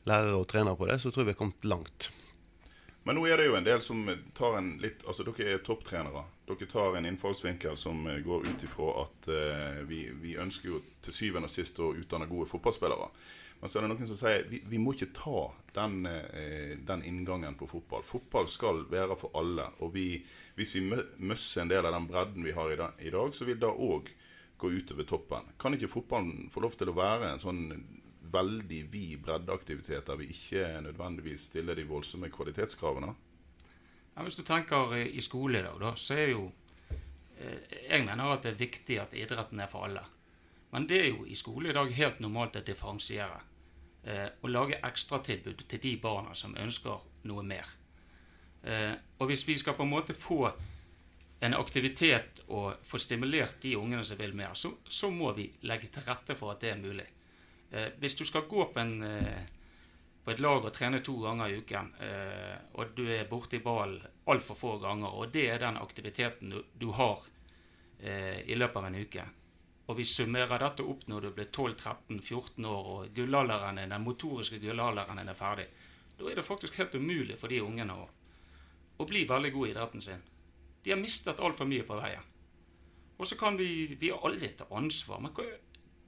lærere 0.10 0.38
og 0.38 0.48
trenere 0.52 0.78
på 0.78 0.88
det, 0.90 1.00
så 1.02 1.12
tror 1.12 1.24
jeg 1.24 1.31
vi 1.31 1.36
har 1.36 1.42
kommet 1.42 1.68
langt. 1.68 2.10
Men 3.06 3.19
nå 3.19 3.28
er 3.30 3.38
det 3.38 3.46
jo 3.46 3.57
en 3.57 3.66
del 3.66 3.81
som 3.86 4.00
tar 4.34 4.56
en 4.57 4.72
litt 4.81 5.04
Altså 5.06 5.22
dere 5.28 5.52
er 5.54 5.66
topptrenere. 5.66 6.24
Dere 6.50 6.68
tar 6.69 6.96
en 6.98 7.06
innfallsvinkel 7.06 7.78
som 7.78 8.02
går 8.25 8.48
ut 8.48 8.63
ifra 8.66 8.88
at 9.04 9.28
uh, 9.30 9.81
vi, 9.86 10.07
vi, 10.22 10.34
ønsker 10.42 10.72
jo 10.72 10.80
til 11.06 11.13
syvende 11.13 11.46
og 11.46 11.54
sist 11.54 11.78
å 11.78 11.92
utdanne 11.94 12.25
gode 12.30 12.50
fotballspillere. 12.50 13.12
Men 13.62 13.72
så 13.72 13.78
er 13.78 13.86
det 13.86 13.92
noen 13.92 14.10
som 14.10 14.18
sier 14.18 14.48
vi, 14.50 14.63
vi 14.66 14.80
må 14.81 14.96
ikke 14.96 15.13
ta 15.13 15.44
den, 15.78 16.00
uh, 16.10 16.74
den, 16.90 17.06
inngangen 17.06 17.58
på 17.60 17.69
fotball. 17.69 18.01
Fotball 18.10 18.50
skal 18.50 18.81
være 18.90 19.19
for 19.22 19.38
alle. 19.38 19.69
Og 19.86 19.94
vi, 19.94 20.08
hvis 20.58 20.74
vi 20.80 20.88
møsser 20.90 21.62
en 21.62 21.74
del 21.75 21.86
av 21.86 21.94
den 21.94 22.10
bredden 22.10 22.48
vi 22.48 22.58
har 22.58 22.74
i, 22.74 22.80
da, 22.81 22.90
i 22.98 23.13
dag, 23.13 23.38
så 23.38 23.46
vil 23.46 23.62
det 23.62 23.69
òg 23.69 24.10
gå 24.58 24.74
utover 24.80 25.06
toppen. 25.06 25.54
Kan 25.62 25.78
ikke 25.78 25.94
fotballen 25.94 26.50
få 26.50 26.66
lov 26.66 26.74
til 26.80 26.90
å 26.90 26.98
være 26.98 27.36
en 27.36 27.44
sånn 27.44 27.63
veldig 28.36 28.82
vid 28.92 29.22
breddeaktivitet 29.26 30.08
der 30.10 30.20
vi 30.20 30.30
ikke 30.34 30.68
nødvendigvis 30.86 31.48
stiller 31.52 31.76
de 31.76 31.88
voldsomme 31.88 32.30
kvalitetskravene? 32.34 33.14
Ja, 34.16 34.24
hvis 34.24 34.38
du 34.40 34.44
tenker 34.48 34.94
i 34.96 35.24
skole, 35.24 35.64
da, 35.80 35.96
så 35.96 36.16
er 36.16 36.30
jo 36.32 36.52
eh, 37.40 37.74
Jeg 37.89 38.06
mener 38.06 38.32
at 38.32 38.44
det 38.44 38.54
er 38.54 38.62
viktig 38.62 39.00
at 39.01 39.15
idretten 39.18 39.60
er 39.60 39.72
for 39.72 39.88
alle. 39.89 40.06
Men 40.72 40.88
det 40.89 41.01
er 41.01 41.10
jo 41.10 41.25
i 41.25 41.36
skole 41.36 41.70
i 41.70 41.75
dag 41.75 41.92
helt 41.96 42.20
normalt 42.24 42.58
å 42.60 42.63
differensiere. 42.65 43.42
Eh, 44.06 44.27
og 44.42 44.51
lage 44.51 44.80
ekstratilbud 44.86 45.65
til 45.68 45.82
de 45.82 45.98
barna 45.98 46.36
som 46.38 46.56
ønsker 46.60 47.04
noe 47.25 47.44
mer. 47.44 47.70
Eh, 48.63 48.94
og 49.20 49.30
hvis 49.32 49.48
vi 49.48 49.58
skal 49.58 49.75
på 49.77 49.84
en 49.84 49.94
måte 49.94 50.13
få 50.13 50.50
en 51.46 51.54
aktivitet 51.58 52.44
og 52.48 52.82
få 52.84 53.00
stimulert 53.01 53.58
de 53.62 53.75
ungene 53.77 54.06
som 54.06 54.20
vil 54.20 54.36
mer, 54.36 54.54
så, 54.54 54.72
så 54.88 55.10
må 55.10 55.32
vi 55.38 55.50
legge 55.68 55.89
til 55.92 56.06
rette 56.08 56.38
for 56.38 56.54
at 56.54 56.62
det 56.62 56.72
er 56.72 56.82
mulig. 56.82 57.08
Eh, 57.72 57.88
hvis 58.00 58.15
du 58.15 58.25
skal 58.25 58.48
gå 58.50 58.65
på, 58.65 58.79
en, 58.79 59.03
eh, 59.03 59.45
på, 60.24 60.31
et 60.31 60.39
lag 60.39 60.65
og 60.65 60.74
trene 60.74 61.01
to 61.03 61.15
ganger 61.22 61.50
i 61.50 61.62
uken, 61.62 61.93
eh, 62.01 62.57
og 62.74 62.93
du 62.98 63.05
er 63.12 63.29
borti 63.29 63.60
ballen 63.63 64.03
altfor 64.25 64.60
få 64.60 64.75
ganger, 64.84 65.13
og 65.13 65.31
det 65.34 65.48
er 65.50 65.60
den 65.60 65.77
aktiviteten 65.77 66.53
du, 66.53 66.62
du 66.74 66.91
har 66.91 67.24
i 68.05 68.53
løpet 68.53 68.75
av 68.75 68.86
en 68.86 68.95
uke, 69.00 69.24
og 69.88 69.95
vi 69.98 70.03
summerer 70.05 70.60
dette 70.60 70.84
opp 70.84 71.05
når 71.07 71.24
du 71.24 71.29
blir 71.38 71.48
12-13-14 71.48 72.65
år 72.67 72.89
og 72.91 73.13
gullalderen 73.15 73.79
den 73.79 74.03
motoriske 74.03 74.60
gullalderen 74.62 75.22
er 75.24 75.38
ferdig, 75.38 75.65
da 76.19 76.27
er 76.29 76.36
det 76.36 76.45
faktisk 76.45 76.75
helt 76.77 76.93
umulig 77.00 77.38
for 77.39 77.50
de 77.50 77.62
ungene 77.63 77.95
å, 77.95 78.05
å 79.00 79.07
bli 79.07 79.24
veldig 79.29 79.51
gode 79.55 79.69
i 79.69 79.74
idretten 79.74 80.03
sin. 80.03 80.22
De 80.84 80.91
har 80.91 81.01
mistet 81.01 81.39
altfor 81.39 81.65
mye 81.72 81.88
på 81.88 81.98
veien. 81.98 82.27
Og 83.17 83.27
så 83.27 83.38
kan 83.39 83.57
vi 83.57 83.95
Vi 84.00 84.10
har 84.10 84.19
alle 84.27 84.48
ta 84.57 84.67
ansvar. 84.72 85.19
Men 85.19 85.34
da 85.34 85.43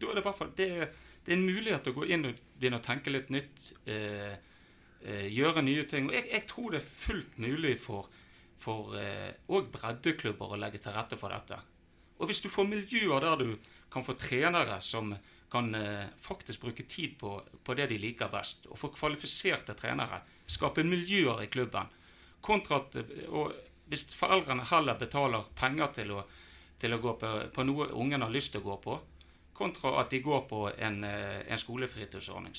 er 0.09 0.13
det 0.13 0.21
i 0.21 0.27
hvert 0.27 0.37
fall 0.37 0.51
det 0.55 0.89
det 1.27 1.33
er 1.33 1.41
en 1.41 1.49
mulighet 1.49 1.83
til 1.83 1.91
å 1.91 1.99
gå 1.99 2.05
inn 2.15 2.29
og 2.29 2.37
begynne 2.55 2.77
å 2.79 2.83
tenke 2.85 3.11
litt 3.11 3.27
nytt. 3.35 3.73
Eh, 3.83 4.37
eh, 5.03 5.25
gjøre 5.27 5.59
nye 5.65 5.83
ting. 5.83 6.07
Og 6.07 6.15
jeg, 6.15 6.29
jeg, 6.31 6.45
tror 6.47 6.71
det 6.71 6.79
er 6.79 6.85
fullt 6.87 7.33
mulig 7.43 7.73
for, 7.83 8.07
for 8.63 8.95
eh, 8.95 9.33
breddeklubber 9.73 10.55
å 10.55 10.59
legge 10.61 10.79
til 10.79 10.95
rette 10.95 11.19
for 11.19 11.35
dette. 11.35 11.59
Og 12.17 12.31
hvis 12.31 12.39
du 12.45 12.47
får 12.47 12.69
miljøer 12.69 13.27
der 13.27 13.43
du 13.43 13.73
kan 13.91 14.07
få 14.07 14.15
trenere 14.15 14.79
som 14.79 15.11
kan 15.51 15.67
eh, 15.75 16.07
faktisk 16.23 16.63
bruke 16.63 16.87
tid 16.87 17.19
på, 17.19 17.35
på, 17.63 17.75
det 17.75 17.89
de 17.91 17.99
liker 17.99 18.31
best, 18.31 18.71
og 18.71 18.79
få 18.79 18.93
kvalifiserte 18.95 19.75
trenere, 19.75 20.21
skape 20.47 20.87
miljøer 20.87 21.43
i 21.43 21.51
klubben, 21.51 21.91
kontra 22.39 22.79
at 22.79 22.95
og 23.27 23.51
hvis 23.91 24.07
foreldrene 24.15 24.63
heller 24.71 24.95
betaler 24.99 25.51
penger 25.59 25.91
til 25.99 26.15
å, 26.15 26.23
til 26.79 26.95
å 26.95 27.03
gå 27.03 27.13
på, 27.19 27.35
på 27.51 27.67
noe 27.67 27.91
ungen 27.99 28.23
har 28.23 28.31
lyst 28.31 28.55
til 28.55 28.63
å 28.63 28.69
gå 28.71 28.79
på, 28.87 28.97
kontra 29.57 29.95
at 30.01 30.13
de 30.13 30.21
går 30.23 30.45
på 30.49 30.61
en, 30.77 31.03
eh, 31.03 31.41
en 31.51 31.57
skolefritidsordning. 31.57 32.55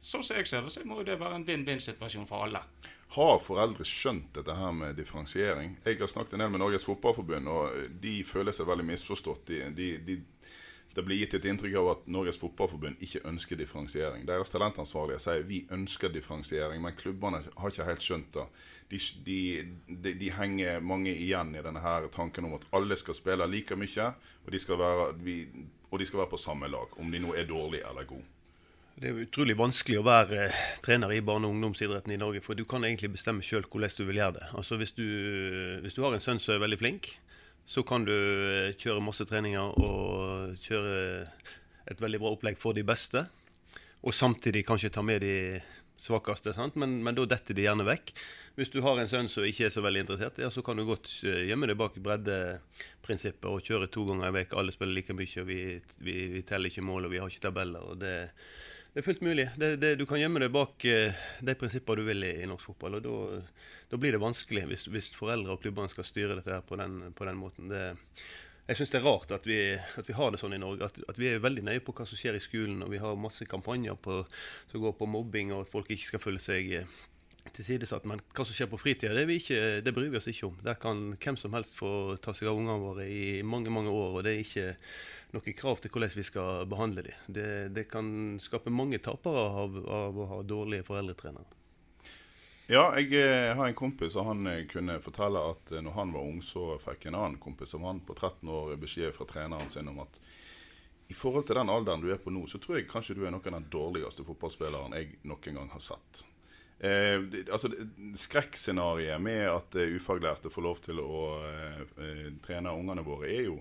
sånn 0.00 0.22
som 0.22 0.36
jeg 0.36 0.46
ser 0.46 0.62
det, 0.62 0.72
så 0.72 0.84
må 0.84 1.02
det 1.04 1.18
være 1.20 1.34
en 1.40 1.44
vinn-vinn-situasjon 1.44 2.28
for 2.28 2.46
alle. 2.46 2.62
Har 3.16 3.38
foreldre 3.40 3.84
skjønt 3.88 4.34
dette 4.36 4.54
her 4.54 4.72
med 4.72 4.96
differensiering? 4.96 5.78
Jeg 5.84 5.98
har 5.98 6.10
snakket 6.12 6.36
en 6.36 6.44
del 6.44 6.50
med 6.52 6.60
Norges 6.60 6.84
Fotballforbund, 6.84 7.48
og 7.48 8.00
de 8.02 8.18
føler 8.24 8.52
seg 8.52 8.68
veldig 8.68 8.84
misforstått. 8.84 9.46
De, 9.48 9.60
de, 9.72 9.88
de, 10.04 10.16
det 10.94 11.04
blir 11.06 11.20
gitt 11.20 11.34
et 11.36 11.46
inntrykk 11.46 11.76
av 11.78 11.88
at 11.92 12.06
Norges 12.10 12.40
Fotballforbund 12.40 13.02
ikke 13.04 13.20
ønsker 13.28 13.58
differensiering. 13.60 14.24
Deres 14.26 14.50
talentansvarlige 14.50 15.20
sier 15.22 15.44
vi 15.46 15.60
ønsker 15.74 16.12
differensiering, 16.14 16.82
men 16.82 16.96
klubbene 16.98 17.42
har 17.44 17.72
ikke 17.72 17.86
helt 17.88 18.04
skjønt 18.04 18.32
det. 18.34 18.46
De, 18.88 19.00
de, 19.26 20.14
de, 20.16 20.30
henger 20.32 20.80
mange 20.80 21.12
igjen 21.12 21.52
i 21.52 21.62
denne 21.62 21.82
her 21.84 22.08
tanken 22.14 22.48
om 22.48 22.56
at 22.56 22.64
alle 22.72 22.96
skal 22.96 23.14
spille 23.14 23.46
like 23.52 23.76
mye, 23.76 24.08
og 24.46 24.50
de 24.54 24.62
skal 24.62 24.80
være, 24.80 25.12
vi, 25.20 25.36
og 25.90 26.00
de 26.00 26.08
skal 26.08 26.22
være 26.22 26.32
på 26.32 26.40
samme 26.40 26.72
lag, 26.72 26.96
om 26.98 27.12
de 27.12 27.20
nå 27.20 27.36
er 27.36 27.46
dårlige 27.50 27.84
eller 27.90 28.08
gode. 28.08 28.24
Det 28.98 29.12
er 29.12 29.20
utrolig 29.22 29.54
vanskelig 29.54 30.00
å 30.00 30.06
være 30.08 30.38
eh, 30.48 30.62
trener 30.82 31.12
i 31.14 31.20
barne- 31.22 31.46
og 31.46 31.54
ungdomsidretten 31.54 32.16
i 32.16 32.18
Norge, 32.18 32.40
for 32.42 32.58
du 32.58 32.64
kan 32.66 32.82
egentlig 32.82 33.12
bestemme 33.12 33.44
sjøl 33.46 33.68
hvordan 33.68 33.94
du 33.94 34.06
vil 34.08 34.18
gjøre 34.18 34.38
det. 34.40 34.48
Altså 34.58 34.80
hvis 34.80 34.96
du, 34.96 35.04
hvis 35.84 35.94
du 35.94 36.02
har 36.02 36.16
en 36.16 36.24
sønn 36.24 36.42
som 36.42 36.56
er 36.56 36.64
veldig 36.64 36.80
flink, 36.80 37.12
så 37.68 37.84
kan 37.84 38.06
du 38.08 38.14
eh, 38.16 38.76
kjøre 38.80 39.04
masse 39.04 39.26
treninger 39.28 39.74
og 39.76 40.54
kjøre 40.64 40.94
et 41.88 42.00
veldig 42.00 42.20
bra 42.22 42.32
opplegg 42.32 42.56
for 42.60 42.76
de 42.76 42.84
beste. 42.86 43.26
Og 44.06 44.14
samtidig 44.14 44.64
kanskje 44.64 44.92
ta 44.94 45.02
med 45.04 45.20
de 45.20 45.34
svakeste, 46.00 46.54
men, 46.78 47.00
men, 47.02 47.16
da 47.16 47.26
detter 47.28 47.56
de 47.56 47.66
gjerne 47.66 47.84
vekk. 47.84 48.12
Hvis 48.58 48.70
du 48.72 48.80
har 48.82 48.98
en 48.98 49.10
sønn 49.10 49.28
som 49.30 49.44
ikke 49.46 49.66
er 49.66 49.74
så 49.74 49.82
veldig 49.84 50.04
interessert, 50.04 50.38
ja, 50.40 50.48
så 50.50 50.62
kan 50.64 50.78
du 50.78 50.86
godt 50.88 51.10
eh, 51.26 51.44
gjemme 51.50 51.68
deg 51.68 51.78
bak 51.78 51.98
breddeprinsippet 52.02 53.50
og 53.50 53.66
kjøre 53.66 53.90
to 53.92 54.06
ganger 54.08 54.30
i 54.30 54.36
veka. 54.38 54.58
Alle 54.58 54.74
spiller 54.74 54.96
like 54.96 55.16
mye, 55.18 55.28
og 55.42 55.50
vi, 55.50 55.60
vi, 56.00 56.16
vi, 56.38 56.44
teller 56.48 56.72
ikke 56.72 56.86
mål, 56.86 57.08
og 57.08 57.14
vi 57.14 57.20
har 57.20 57.28
ikke 57.28 57.46
tabeller. 57.50 57.84
og 57.84 58.00
det, 58.00 58.14
det 58.92 59.02
er 59.02 59.06
fullt 59.06 59.24
mulig. 59.24 59.48
Det, 59.60 59.76
det, 59.82 59.94
du 60.00 60.06
kan 60.08 60.20
gjemme 60.20 60.40
deg 60.42 60.52
bak 60.54 60.84
uh, 60.88 61.26
de 61.44 61.54
prinsippene 61.58 62.00
du 62.00 62.08
vil 62.08 62.26
i, 62.26 62.34
i 62.42 62.48
norsk 62.50 62.70
fotball. 62.72 62.98
og 63.00 63.42
da 63.88 63.96
blir 63.96 64.12
det 64.12 64.20
vanskelig 64.20 64.66
hvis, 64.68 64.84
hvis 64.92 65.08
foreldre 65.16 65.54
og 65.54 65.62
klubbene 65.62 65.88
skal 65.88 66.04
styre 66.04 66.36
dette 66.36 66.52
her 66.52 66.64
på 66.66 66.76
den, 66.76 67.00
på 67.16 67.24
den 67.24 67.38
måten. 67.40 67.70
Det, 67.72 67.82
jeg 68.68 68.76
syns 68.76 68.90
det 68.92 68.98
er 68.98 69.06
rart 69.06 69.30
at 69.32 69.46
vi, 69.48 69.60
at 69.78 70.08
vi, 70.08 70.16
har 70.16 70.32
det 70.32 70.40
sånn 70.42 70.52
i 70.52 70.60
Norge. 70.60 70.90
At, 70.90 70.98
at, 71.08 71.20
vi 71.20 71.30
er 71.30 71.40
veldig 71.40 71.64
nøye 71.70 71.84
på 71.84 71.94
hva 71.96 72.04
som 72.08 72.20
skjer 72.20 72.36
i 72.36 72.42
skolen. 72.44 72.82
Og 72.84 72.92
vi 72.92 73.00
har 73.00 73.16
masse 73.16 73.48
kampanjer 73.48 73.96
på, 74.04 74.20
som 74.68 74.82
går 74.82 74.98
på 74.98 75.08
mobbing, 75.08 75.54
og 75.56 75.64
at 75.64 75.72
folk 75.72 75.88
ikke 75.94 76.10
skal 76.10 76.22
føle 76.26 76.42
seg 76.42 76.74
eh, 77.56 77.84
satt. 77.88 78.06
Men 78.08 78.22
hva 78.34 78.46
som 78.46 78.56
skjer 78.56 78.70
på 78.70 78.80
fritida, 78.80 79.14
det, 79.14 79.38
det, 79.84 79.94
bryr 79.94 80.10
vi 80.12 80.20
oss 80.20 80.28
ikke 80.30 80.50
om. 80.50 80.56
Der 80.64 80.78
kan 80.80 81.04
hvem 81.16 81.38
som 81.40 81.54
helst 81.56 81.76
få 81.78 82.16
ta 82.22 82.34
seg 82.36 82.50
av 82.50 82.58
ungene 82.60 82.80
våre 82.82 83.08
i 83.08 83.42
mange 83.42 83.72
mange 83.72 83.92
år. 83.92 84.18
Og 84.18 84.26
det 84.26 84.34
er 84.34 84.42
ikke 84.44 84.68
noe 85.36 85.54
krav 85.56 85.82
til 85.82 85.92
hvordan 85.92 86.16
vi 86.16 86.26
skal 86.26 86.66
behandle 86.68 87.06
dem. 87.08 87.22
Det, 87.26 87.48
det 87.76 87.88
kan 87.92 88.10
skape 88.42 88.72
mange 88.72 89.00
tapere 89.04 89.46
av, 89.64 89.78
av 90.00 90.18
å 90.18 90.28
ha 90.34 90.42
dårlige 90.42 90.86
foreldretrenere. 90.88 91.58
Ja, 92.68 92.90
jeg 93.00 93.14
eh, 93.16 93.54
har 93.56 93.64
en 93.64 93.76
kompis, 93.76 94.12
og 94.20 94.26
han 94.28 94.44
eh, 94.44 94.66
kunne 94.68 94.98
fortelle 95.00 95.40
at 95.54 95.70
eh, 95.72 95.80
når 95.80 95.94
han 95.96 96.10
var 96.12 96.26
ung, 96.28 96.42
så 96.44 96.74
fikk 96.82 97.06
en 97.08 97.16
annen 97.16 97.38
kompis 97.40 97.72
som 97.72 97.86
han 97.88 98.02
på 98.04 98.12
13 98.12 98.44
år 98.52 98.74
beskjed 98.76 99.14
fra 99.16 99.24
treneren 99.30 99.72
sin 99.72 99.88
om 99.88 100.02
at 100.04 100.18
i 101.08 101.16
forhold 101.16 101.46
til 101.48 101.56
den 101.56 101.72
alderen 101.72 102.02
du 102.04 102.10
er 102.12 102.20
på 102.20 102.28
nå, 102.28 102.42
så 102.44 102.60
tror 102.60 102.76
jeg 102.76 102.90
kanskje 102.90 103.16
du 103.16 103.22
er 103.24 103.32
noen 103.32 103.54
av 103.54 103.62
den 103.62 103.70
dårligste 103.72 104.26
fotballspilleren 104.28 104.98
jeg 104.98 105.16
noen 105.24 105.56
gang 105.56 105.72
har 105.72 105.80
sett. 105.80 106.20
Eh, 106.80 107.22
altså 107.52 107.72
Skrekkscenarioet 108.14 109.22
med 109.22 109.48
at 109.50 109.74
uh, 109.74 109.96
ufaglærte 109.98 110.50
får 110.50 110.62
lov 110.62 110.78
til 110.84 111.00
å 111.02 111.22
uh, 111.42 112.28
trene 112.44 112.70
ungene 112.70 113.02
våre, 113.02 113.26
er 113.34 113.48
jo 113.48 113.56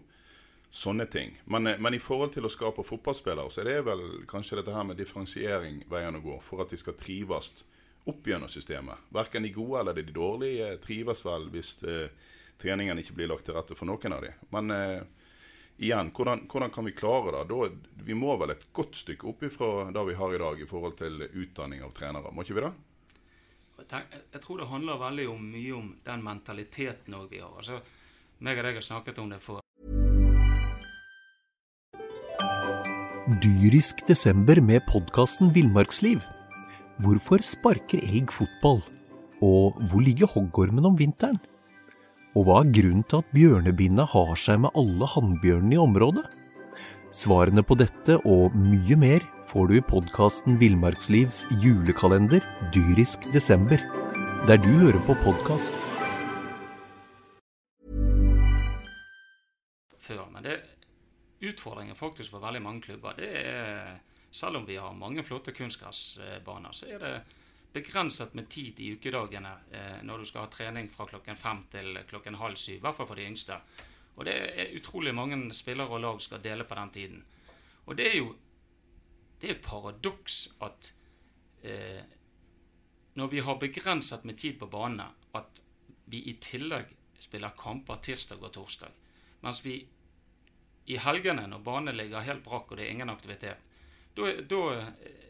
sånne 0.69 1.07
ting. 1.09 1.33
Men, 1.49 1.65
uh, 1.65 1.79
men, 1.81 1.97
i 1.97 2.01
forhold 2.03 2.35
til 2.35 2.45
å 2.45 2.51
skape 2.53 2.85
fotballspillere, 2.85 3.49
så 3.49 3.63
er 3.63 3.71
det 3.71 3.87
vel 3.89 4.03
kanskje 4.29 4.59
dette 4.59 4.75
her 4.75 4.85
med 4.85 5.01
differensiering 5.01 5.81
veien 5.89 6.19
å 6.19 6.21
gå 6.21 6.37
for 6.45 6.61
at 6.61 6.69
de 6.69 6.77
skal 6.77 6.97
trives 6.99 7.63
opp 8.07 8.29
gjennom 8.29 8.51
systemet. 8.53 9.09
Verken 9.09 9.47
de 9.47 9.55
gode 9.55 9.81
eller 9.81 9.97
de 9.97 10.05
dårlige 10.13 10.75
trives 10.85 11.25
vel 11.25 11.49
hvis 11.51 11.73
treningen 12.61 13.01
ikke 13.01 13.17
blir 13.17 13.27
lagt 13.33 13.49
til 13.49 13.57
rette 13.57 13.75
for 13.75 13.89
noen 13.89 14.13
av 14.15 14.23
dem. 14.23 14.37
Men 14.53 14.71
igjen, 15.75 16.13
hvordan, 16.15 16.45
hvordan, 16.47 16.71
kan 16.71 16.87
vi 16.87 16.95
klare 16.95 17.33
det? 17.35 17.41
Da, 17.51 17.97
vi 18.07 18.15
må 18.15 18.37
vel 18.39 18.53
et 18.55 18.63
godt 18.71 18.95
stykke 18.95 19.27
opp 19.27 19.43
ifra 19.43 19.89
det 19.91 20.05
vi 20.07 20.15
har 20.21 20.37
i 20.37 20.39
dag 20.39 20.63
i 20.63 20.69
forhold 20.69 20.95
til 21.01 21.25
utdanning 21.27 21.83
av 21.83 21.91
trenere, 21.99 22.31
må 22.31 22.47
ikke 22.47 22.61
vi 22.61 22.63
det? 22.69 22.71
Jeg 23.77 24.41
tror 24.41 24.57
det 24.57 24.67
handler 24.71 24.97
veldig 24.97 25.27
om, 25.29 25.43
mye 25.53 25.73
om 25.77 25.89
den 26.05 26.23
mentaliteten 26.25 27.13
òg 27.13 27.29
vi 27.29 27.41
har. 27.43 27.53
Altså, 27.53 27.79
meg 28.41 28.57
og 28.57 28.65
deg 28.65 28.79
har 28.79 28.85
snakket 28.85 29.21
om 29.21 29.29
det 29.31 29.41
for 29.43 29.61
Dyrisk 33.43 34.01
desember 34.07 34.61
med 34.63 34.85
podkasten 34.87 35.51
Villmarksliv. 35.53 36.21
Hvorfor 37.03 37.43
sparker 37.43 38.01
elg 38.01 38.31
fotball? 38.33 38.79
Og 39.43 39.77
hvor 39.91 40.01
ligger 40.01 40.31
hoggormen 40.31 40.87
om 40.87 40.95
vinteren? 40.97 41.37
Og 42.33 42.47
hva 42.47 42.61
er 42.63 42.71
grunnen 42.73 43.03
til 43.05 43.21
at 43.21 43.33
bjørnebinna 43.35 44.07
har 44.09 44.33
seg 44.41 44.63
med 44.63 44.73
alle 44.79 45.09
hannbjørnene 45.11 45.75
i 45.75 45.81
området? 45.83 46.23
Svarene 47.15 47.63
på 47.63 47.77
dette 47.79 48.17
og 48.27 48.55
mye 48.59 48.97
mer 48.99 49.23
får 49.47 49.69
du 49.69 49.77
i 49.77 49.83
podkasten 49.85 50.57
Villmarkslivs 50.59 51.45
julekalender 51.63 52.43
dyrisk 52.75 53.23
desember, 53.31 53.79
der 54.49 54.59
du 54.59 54.67
hører 54.83 54.99
på 55.07 55.15
podkast. 55.23 55.75
Men 60.37 60.43
det 60.43 60.59
utfordringen 61.47 61.95
faktisk 61.95 62.35
for 62.35 62.43
veldig 62.43 62.61
mange 62.61 62.81
klubber, 62.81 63.15
det 63.17 63.31
er 63.39 63.95
selv 64.31 64.59
om 64.59 64.67
vi 64.67 64.75
har 64.77 64.93
mange 64.93 65.23
flotte 65.23 65.51
kunstgressbaner, 65.55 66.75
så 66.75 66.91
er 66.91 66.99
det 67.01 67.13
begrenset 67.73 68.35
med 68.35 68.49
tid 68.51 68.79
i 68.83 68.91
ukedagene 68.93 69.53
eh, 69.71 69.99
når 70.03 70.21
du 70.21 70.29
skal 70.29 70.45
ha 70.45 70.51
trening 70.51 70.91
fra 70.91 71.07
klokken 71.09 71.39
fem 71.39 71.63
til 71.71 71.97
klokken 72.09 72.37
halv 72.37 72.55
syv. 72.55 72.77
I 72.77 72.83
hvert 72.85 72.99
fall 72.99 73.09
for 73.09 73.19
de 73.19 73.25
yngste. 73.25 73.57
Og 74.17 74.25
det 74.25 74.33
er 74.33 74.75
utrolig 74.77 75.13
mange 75.15 75.37
spillere 75.53 75.93
og 75.93 76.01
lag 76.01 76.21
skal 76.21 76.43
dele 76.43 76.65
på 76.65 76.75
den 76.75 76.93
tiden. 76.93 77.25
Og 77.85 77.97
det 77.97 78.11
er 78.11 78.17
jo 78.17 78.35
det 79.41 79.49
er 79.49 79.55
et 79.55 79.65
paradoks 79.65 80.47
at 80.65 80.93
eh, 81.61 82.01
når 83.17 83.27
vi 83.27 83.41
har 83.45 83.59
begrenset 83.61 84.25
med 84.25 84.37
tid 84.37 84.57
på 84.59 84.69
banene, 84.69 85.11
at 85.37 85.61
vi 86.05 86.23
i 86.29 86.33
tillegg 86.41 86.89
spiller 87.19 87.53
kamper 87.57 88.01
tirsdag 88.01 88.41
og 88.41 88.53
torsdag. 88.53 88.89
Mens 89.41 89.63
vi 89.65 89.79
i 90.87 90.97
helgene, 90.97 91.47
når 91.47 91.63
banen 91.65 91.97
ligger 91.97 92.25
helt 92.25 92.43
brakk 92.45 92.71
og 92.71 92.77
det 92.77 92.87
er 92.87 92.95
ingen 92.95 93.09
aktivitet, 93.13 93.57
da, 94.17 94.29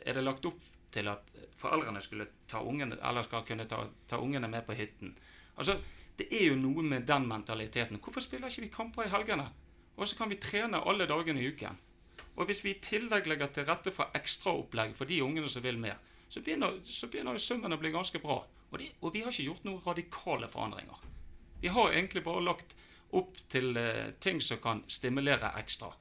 er 0.06 0.16
det 0.16 0.24
lagt 0.24 0.46
opp 0.48 0.64
til 0.92 1.10
at 1.12 1.32
foreldrene 1.60 2.02
skulle 2.02 2.28
ta 2.48 2.62
ungene, 2.64 3.00
eller 3.04 3.26
skal 3.28 3.44
kunne 3.48 3.68
ta, 3.68 3.82
ta 4.08 4.20
ungene 4.24 4.48
med 4.48 4.64
på 4.68 4.78
hytten. 4.78 5.16
Altså, 5.58 5.80
Det 6.18 6.28
er 6.34 6.48
jo 6.50 6.58
noe 6.58 6.84
med 6.84 7.06
den 7.06 7.28
mentaliteten. 7.30 8.00
Hvorfor 8.02 8.24
spiller 8.26 8.50
ikke 8.50 8.66
vi 8.66 8.74
kamper 8.74 9.06
i 9.06 9.12
helgene? 9.14 9.52
Og 9.98 10.08
så 10.08 10.18
kan 10.18 10.30
vi 10.30 10.40
trene 10.42 10.82
alle 10.90 11.06
dagene 11.10 11.42
i 11.42 11.50
uken. 11.52 11.78
Og 12.38 12.46
hvis 12.46 12.64
vi 12.64 12.74
i 12.74 12.82
tillegg 12.82 13.28
legger 13.30 13.50
til 13.54 13.66
rette 13.66 13.94
for 13.94 14.14
ekstraopplegg 14.18 14.96
for 14.98 15.10
de 15.10 15.22
ungene 15.26 15.50
som 15.50 15.64
vil 15.64 15.78
mer, 15.82 15.98
så 16.30 16.42
begynner, 16.42 16.80
så 16.86 17.08
begynner 17.08 17.38
jo 17.38 17.42
summen 17.42 17.74
å 17.74 17.80
bli 17.82 17.94
ganske 17.94 18.22
bra. 18.22 18.42
Og, 18.70 18.80
de, 18.80 18.90
og, 19.02 19.14
vi 19.14 19.22
har 19.24 19.32
ikke 19.32 19.48
gjort 19.48 19.66
noen 19.66 19.82
radikale 19.86 20.50
forandringer. 20.52 21.06
Vi 21.62 21.72
har 21.74 21.94
egentlig 21.94 22.24
bare 22.26 22.44
lagt 22.44 22.76
opp 23.18 23.38
til 23.50 23.78
eh, 23.80 24.12
ting 24.22 24.42
som 24.44 24.60
kan 24.62 24.84
stimulere 24.92 25.54
ekstra. 25.62 25.94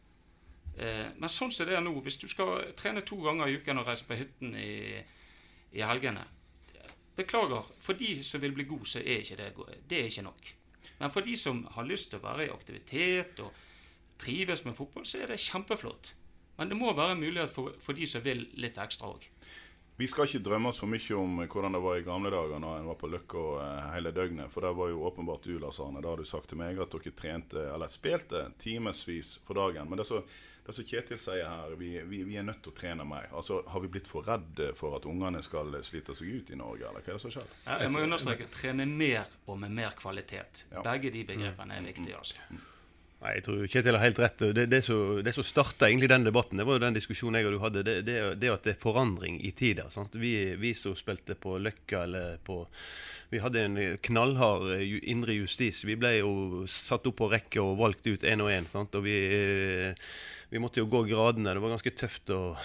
Eh, 0.76 1.12
men 1.16 1.32
sånn 1.32 1.52
som 1.54 1.68
det 1.68 1.76
er 1.76 1.84
nå, 1.84 1.94
hvis 2.04 2.18
du 2.20 2.26
skal 2.28 2.72
trene 2.76 3.04
to 3.06 3.20
ganger 3.22 3.48
i 3.48 3.60
uken 3.60 3.80
og 3.80 3.88
reise 3.88 4.08
på 4.08 4.18
hytten 4.18 4.56
i, 4.60 4.98
i 5.76 5.84
helgene 5.86 6.26
Beklager. 7.16 7.68
For 7.80 7.98
de 7.98 8.18
som 8.26 8.42
vil 8.42 8.54
bli 8.56 8.66
gode, 8.68 8.88
så 8.90 9.00
er 9.00 9.22
ikke 9.22 9.38
det, 9.40 9.52
det 9.88 10.00
er 10.00 10.10
ikke 10.10 10.26
nok. 10.26 10.52
Men 10.98 11.12
for 11.12 11.26
de 11.26 11.36
som 11.36 11.64
har 11.76 11.88
lyst 11.88 12.10
til 12.10 12.20
å 12.20 12.26
være 12.26 12.46
i 12.46 12.52
aktivitet 12.52 13.40
og 13.44 13.64
trives 14.20 14.64
med 14.64 14.76
fotball, 14.76 15.06
så 15.08 15.22
er 15.22 15.32
det 15.32 15.42
kjempeflott. 15.42 16.14
Men 16.56 16.70
det 16.70 16.78
må 16.78 16.92
være 16.96 17.16
en 17.16 17.24
mulighet 17.24 17.52
for, 17.52 17.74
for 17.82 17.96
de 17.96 18.06
som 18.08 18.24
vil 18.24 18.46
litt 18.56 18.78
ekstra 18.80 19.12
òg. 19.12 19.26
Vi 19.96 20.04
skal 20.12 20.28
ikke 20.28 20.44
drømme 20.44 20.74
for 20.76 20.92
mye 20.92 21.16
om 21.16 21.38
hvordan 21.40 21.72
det 21.72 21.80
var 21.80 21.96
i 21.96 22.04
gamle 22.04 22.28
dager 22.32 22.60
når 22.60 22.80
en 22.82 22.88
var 22.90 22.98
på 23.00 23.08
Løkka 23.08 23.44
eh, 23.62 23.86
hele 23.94 24.12
døgnet. 24.12 24.52
For 24.52 24.64
det 24.64 24.74
var 24.76 24.90
jo 24.92 25.06
åpenbart 25.08 25.48
du, 25.48 25.54
Lars 25.60 25.80
Arne. 25.80 26.02
Da 26.04 26.12
har 26.12 26.20
du 26.20 26.28
sagt 26.28 26.50
til 26.52 26.60
meg 26.60 26.76
at 26.80 26.92
dere 26.92 27.14
trente, 27.16 27.62
eller 27.72 27.88
spilte 27.88 28.42
timevis 28.60 29.38
for 29.46 29.56
dagen. 29.56 29.88
Men 29.88 29.96
det 29.96 30.04
er 30.04 30.10
så 30.10 30.20
det 30.66 30.74
som 30.74 30.86
Kjetil 30.86 31.18
sier 31.22 31.46
her, 31.46 31.74
vi, 31.78 31.92
vi, 32.10 32.22
vi, 32.26 32.36
er 32.40 32.46
nødt 32.46 32.62
til 32.64 32.72
å 32.72 32.76
trene 32.76 33.04
mer. 33.06 33.28
Altså, 33.38 33.60
Har 33.70 33.82
vi 33.84 33.90
blitt 33.96 34.08
for 34.10 34.26
redde 34.26 34.72
for 34.78 34.96
at 34.98 35.06
ungene 35.06 35.42
skal 35.46 35.70
slite 35.86 36.16
seg 36.18 36.32
ut 36.32 36.50
i 36.50 36.58
Norge, 36.58 36.88
eller 36.88 37.04
hva 37.04 37.12
er 37.12 37.18
det 37.18 37.22
som 37.22 37.34
skjer? 37.34 37.52
Ja, 37.66 37.80
jeg 37.84 37.92
må 37.94 38.02
understreke 38.02 38.48
trene 38.50 38.86
mer 38.90 39.28
og 39.46 39.60
med 39.62 39.76
mer 39.76 39.94
kvalitet. 39.98 40.64
Ja. 40.72 40.82
Begge 40.86 41.12
de 41.14 41.22
begrepene 41.28 41.78
er 41.78 41.86
viktige. 41.86 42.18
altså. 42.18 42.42
Mm. 42.50 42.64
Nei, 43.16 43.32
Jeg 43.38 43.44
tror 43.46 43.62
Kjetil 43.64 43.96
har 43.96 44.04
helt 44.04 44.18
rett. 44.20 44.42
Det, 44.58 44.66
det, 44.68 44.82
som, 44.84 45.20
det 45.24 45.32
som 45.32 45.46
starta 45.46 45.88
egentlig 45.88 46.10
den 46.12 46.26
debatten, 46.26 46.60
det 46.60 46.66
var 46.68 46.76
jo 46.76 46.84
den 46.84 46.98
diskusjonen 46.98 47.40
jeg 47.40 47.48
og 47.48 47.56
du 47.56 47.62
hadde, 47.62 47.84
det, 47.86 47.96
det, 48.08 48.18
det 48.42 48.52
at 48.52 48.66
det 48.66 48.74
er 48.74 48.82
forandring 48.82 49.38
i. 49.40 49.52
Sant? 49.90 50.18
Vi, 50.20 50.34
vi 50.60 50.74
som 50.76 50.96
spilte 50.98 51.34
på 51.34 51.56
Løkka 51.62 52.02
eller 52.04 52.36
på 52.44 52.64
Vi 53.32 53.42
hadde 53.42 53.64
en 53.66 53.80
knallhard 54.06 54.70
eh, 54.76 54.96
indre 55.10 55.34
justis. 55.36 55.82
Vi 55.84 55.98
ble 55.98 56.18
jo 56.20 56.64
satt 56.70 57.06
opp 57.08 57.18
på 57.20 57.30
rekke 57.32 57.62
og 57.62 57.78
valgt 57.80 58.06
ut 58.06 58.26
én 58.26 58.44
og 58.44 58.52
én. 58.52 58.70
Og 58.74 59.02
vi 59.04 59.18
vi 60.48 60.60
måtte 60.62 60.78
jo 60.78 60.86
gå 60.86 61.00
gradene. 61.08 61.54
Det 61.56 61.62
var 61.62 61.72
ganske 61.74 61.92
tøft 61.98 62.30
og, 62.30 62.58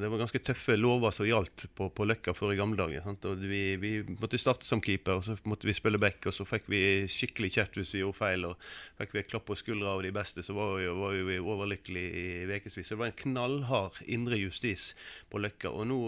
det 0.00 0.08
var 0.08 0.22
ganske 0.22 0.40
tøffe 0.40 0.76
lover 0.78 1.12
som 1.12 1.28
gjaldt 1.28 1.66
på, 1.76 1.90
på 1.92 2.06
Løkka 2.08 2.32
før 2.36 2.54
i 2.54 2.58
gamle 2.58 2.78
dager. 2.80 3.36
Vi, 3.42 3.60
vi, 3.80 3.90
måtte 4.08 4.40
starte 4.40 4.64
som 4.68 4.80
keeper, 4.84 5.20
og 5.20 5.26
så 5.26 5.36
måtte 5.44 5.68
vi 5.68 5.76
spille 5.76 6.00
back, 6.00 6.24
og 6.26 6.34
så 6.34 6.46
fikk 6.48 6.70
vi 6.72 6.80
skikkelig 7.12 7.52
kjeft 7.58 7.76
hvis 7.76 7.92
vi 7.94 8.00
gjorde 8.00 8.18
feil. 8.18 8.48
og 8.48 8.70
Fikk 9.00 9.12
vi 9.12 9.20
et 9.20 9.28
klapp 9.28 9.44
på 9.50 9.58
skuldra 9.58 9.92
av 9.92 10.04
de 10.06 10.14
beste, 10.16 10.44
så 10.46 10.56
var, 10.56 10.78
jo, 10.80 10.96
var 11.02 11.18
vi 11.28 11.36
overlykkelige 11.42 12.24
i 12.24 12.56
ukevis. 12.56 12.88
Det 12.88 13.00
var 13.02 13.12
en 13.12 13.20
knallhard 13.20 14.00
indre 14.06 14.40
justis 14.40 14.94
på 15.32 15.42
Løkka. 15.44 15.74
og 15.74 15.86
nå... 15.92 16.00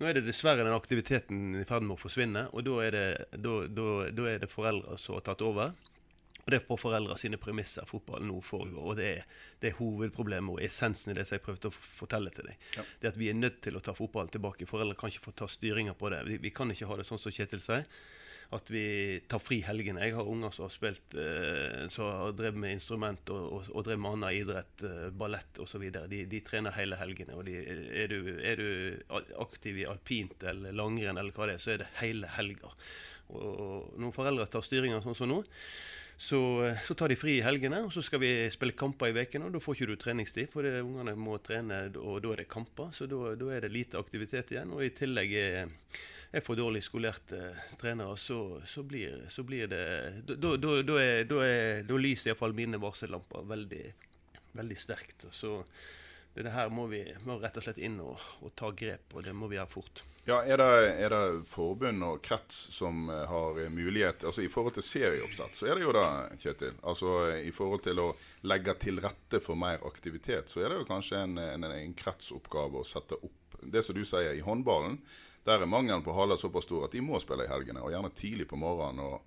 Nå 0.00 0.08
er 0.08 0.16
det 0.16 0.24
dessverre 0.24 0.64
den 0.64 0.72
aktiviteten 0.72 1.60
i 1.60 1.66
ferd 1.68 1.84
med 1.84 1.98
å 1.98 2.00
forsvinne, 2.00 2.46
og 2.56 2.64
da 2.64 2.76
er 2.86 2.94
det, 2.94 3.06
da, 3.36 3.56
da, 3.68 3.88
da 4.16 4.28
er 4.30 4.38
det 4.40 4.48
foreldre 4.48 4.96
som 4.96 5.18
har 5.18 5.26
tatt 5.26 5.44
over. 5.44 5.74
Og 6.40 6.48
det 6.48 6.56
er 6.56 6.64
på 6.64 6.78
foreldre 6.80 7.18
sine 7.20 7.36
premisser 7.40 7.84
fotballen 7.84 8.30
nå 8.30 8.38
foregår. 8.44 8.80
Og 8.80 8.96
det 8.96 9.08
er, 9.10 9.26
det 9.60 9.68
er, 9.70 9.76
hovedproblemet 9.76 10.54
og 10.54 10.62
essensen 10.64 11.12
i 11.12 11.16
det 11.18 11.26
som 11.28 11.36
jeg 11.36 11.44
prøvde 11.44 11.68
å 11.68 11.76
fortelle 11.76 12.32
til 12.32 12.48
deg. 12.48 12.64
Ja. 12.78 12.86
Det 13.02 13.10
at 13.12 13.18
vi 13.20 13.28
er 13.28 13.36
nødt 13.36 13.60
til 13.66 13.76
å 13.76 13.82
ta 13.84 13.92
fotballen 13.96 14.32
tilbake. 14.32 14.68
Foreldre 14.70 14.96
kan 14.98 15.12
ikke 15.12 15.26
få 15.28 15.36
ta 15.36 15.50
styringa 15.52 15.92
på 16.00 16.10
det. 16.14 16.22
Vi, 16.30 16.40
vi, 16.46 16.54
kan 16.56 16.72
ikke 16.72 16.88
ha 16.88 16.96
det 16.96 17.06
sånn 17.06 17.20
som 17.20 17.34
Kjetil 17.36 17.60
sier. 17.60 17.84
At 18.50 18.70
vi 18.72 18.84
tar 19.30 19.38
fri 19.38 19.60
helgene. 19.62 20.02
Jeg 20.02 20.16
har 20.16 20.26
unger 20.26 20.50
som 20.50 20.64
har 20.66 20.72
spilt 20.74 21.14
eh, 21.14 21.84
som 21.94 22.08
har 22.08 22.32
drevet 22.34 22.58
med 22.58 22.74
instrument 22.74 23.30
og, 23.30 23.44
og, 23.46 23.68
og 23.70 23.84
drevet 23.86 24.02
med 24.02 24.16
annen 24.16 24.40
idrett, 24.40 24.82
eh, 24.86 25.06
ballett 25.14 25.60
osv. 25.62 25.84
De, 25.94 26.24
de 26.26 26.40
trener 26.46 26.74
hele 26.74 26.98
helgene. 26.98 27.36
og 27.38 27.46
de, 27.46 27.54
er, 27.60 28.10
du, 28.10 28.32
er, 28.42 28.58
du, 28.58 29.22
aktiv 29.38 29.78
i 29.78 29.86
alpint 29.86 30.42
eller 30.42 30.74
langrenn 30.74 31.20
eller 31.20 31.36
hva 31.36 31.46
det 31.46 31.60
er, 31.60 31.62
så 31.62 31.76
er 31.76 31.84
det 31.84 31.92
hele 32.00 32.32
helga. 32.34 32.74
Og, 33.30 33.94
når 34.02 34.14
foreldre 34.18 34.50
tar 34.50 34.66
styringa 34.66 34.98
sånn 35.04 35.18
som 35.18 35.30
nå, 35.30 35.40
så, 36.20 36.40
så, 36.84 36.94
tar 36.98 37.08
de 37.08 37.16
fri 37.16 37.38
i 37.38 37.44
helgene, 37.44 37.78
og 37.86 37.94
så 37.94 38.02
skal 38.04 38.20
vi 38.20 38.30
spille 38.52 38.76
kamper 38.76 39.08
i 39.08 39.14
ukene. 39.16 39.46
og 39.46 39.54
Da 39.54 39.62
får 39.64 39.78
ikke 39.78 39.88
du 39.88 39.96
treningstid, 40.02 40.50
for 40.52 40.66
ungene 40.82 41.14
må 41.16 41.38
trene, 41.40 41.86
og 41.96 42.18
da 42.20 42.34
er 42.34 42.42
det 42.42 42.50
kamper. 42.50 42.90
Så 42.92 43.08
da, 43.08 43.30
da, 43.40 43.48
er 43.54 43.64
det 43.64 43.72
lite 43.72 43.96
aktivitet 44.02 44.52
igjen. 44.52 44.74
Og 44.76 44.84
i 44.84 44.90
tillegg 44.92 45.32
er, 45.40 45.72
er 46.30 46.44
for 46.46 46.58
dårlig 46.58 46.82
skolerte 46.86 47.40
trenere, 47.80 48.16
så, 48.16 48.60
så, 48.66 48.82
blir, 48.86 49.24
så 49.28 49.42
blir, 49.42 49.66
det 49.70 49.86
Da, 50.26 50.36
da, 50.36 50.74
da, 50.82 50.98
er, 51.02 51.24
da, 51.28 51.40
er, 51.46 51.96
lyser 51.98 52.30
iallfall 52.30 52.54
mine 52.54 52.78
varsellamper 52.82 53.48
veldig, 53.50 53.86
veldig 54.58 54.78
sterkt. 54.78 55.26
Så 55.34 55.60
det, 56.34 56.52
her 56.54 56.70
må 56.70 56.86
vi 56.90 57.02
må 57.26 57.40
rett 57.42 57.58
og 57.58 57.66
slett 57.66 57.80
inn 57.82 57.98
og, 58.04 58.22
og 58.44 58.54
ta 58.58 58.70
grep, 58.70 59.10
og 59.14 59.26
det 59.26 59.34
må 59.34 59.50
vi 59.50 59.58
gjøre 59.58 59.72
fort. 59.72 60.04
Ja, 60.28 60.42
er 60.44 60.60
det, 60.60 60.68
er 61.02 61.10
det, 61.10 61.22
forbund 61.50 62.04
og 62.06 62.20
krets 62.22 62.58
som 62.76 63.08
eh, 63.10 63.24
har 63.26 63.56
mulighet 63.72 64.26
altså 64.28 64.44
I 64.44 64.50
forhold 64.52 64.76
til 64.76 64.84
serieoppsett, 64.84 65.56
så 65.56 65.66
er 65.66 65.78
det 65.78 65.86
jo 65.86 65.94
det, 65.96 66.04
Kjetil. 66.42 66.76
Altså 66.86 67.14
I 67.40 67.50
forhold 67.56 67.82
til 67.88 68.02
å 68.02 68.10
legge 68.46 68.76
til 68.84 69.00
rette 69.02 69.40
for 69.42 69.58
mer 69.58 69.82
aktivitet, 69.88 70.52
så 70.52 70.62
er 70.62 70.70
det 70.70 70.82
jo 70.82 70.90
kanskje 70.92 71.24
en, 71.24 71.40
en, 71.40 71.66
en 71.72 71.96
kretsoppgave 71.98 72.78
å 72.78 72.86
sette 72.86 73.18
opp 73.18 73.58
Det 73.60 73.82
som 73.84 73.96
du 73.96 74.04
sier, 74.08 74.32
i 74.36 74.44
håndballen, 74.44 75.00
der 75.46 75.62
er 75.62 75.70
mangelen 75.70 76.04
på 76.04 76.14
haller 76.14 76.36
såpass 76.36 76.66
stor 76.68 76.84
at 76.86 76.92
de 76.92 77.02
må 77.04 77.20
spille 77.20 77.46
i 77.46 77.50
helgene, 77.50 77.82
og 77.82 77.94
gjerne 77.94 78.12
tidlig 78.16 78.48
på 78.48 78.58
morgenen. 78.60 79.04
og 79.04 79.20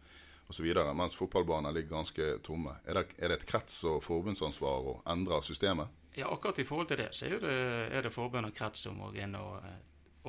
osv. 0.48 0.94
Mens 0.96 1.16
fotballbaner 1.16 1.72
ligger 1.72 1.90
ganske 1.90 2.38
tomme. 2.44 2.76
Er 2.86 2.94
det, 2.94 3.06
er 3.18 3.32
det 3.32 3.40
et 3.40 3.46
krets- 3.50 3.84
og 3.88 4.02
forbundsansvar 4.04 4.90
å 4.90 4.96
endre 5.10 5.42
systemet? 5.46 5.92
Ja, 6.14 6.30
akkurat 6.30 6.60
i 6.60 6.66
forhold 6.68 6.92
til 6.92 7.00
det 7.02 7.10
så 7.18 7.26
er 7.26 7.40
det, 7.42 8.04
det 8.06 8.14
forbund 8.14 8.46
og 8.46 8.56
krets 8.56 8.86
som 8.86 9.00
må 9.02 9.10
inn 9.18 9.34
og, 9.40 9.64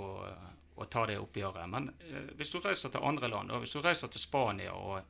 og, 0.00 0.21
og 0.76 0.87
ta 0.91 1.05
det 1.11 1.19
oppgjøret. 1.21 1.69
Men 1.71 1.91
eh, 2.00 2.31
hvis 2.38 2.55
du 2.55 2.61
reiser 2.64 2.93
til 2.95 3.05
andre 3.05 3.29
land, 3.29 3.53
og 3.53 3.64
hvis 3.64 3.75
du 3.75 3.83
reiser 3.85 4.12
til 4.12 4.23
Spania, 4.23 4.73
og 4.73 5.03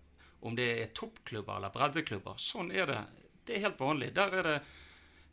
om 0.44 0.56
det 0.58 0.70
er 0.80 0.96
toppklubber 0.96 1.60
eller 1.60 1.74
breddeklubber, 1.74 2.40
sånn 2.40 2.72
er 2.74 2.90
det. 2.90 3.02
Det 3.44 3.58
er 3.58 3.68
helt 3.68 3.80
vanlig. 3.80 4.10
Der 4.16 4.34
er 4.40 4.48
det 4.48 4.58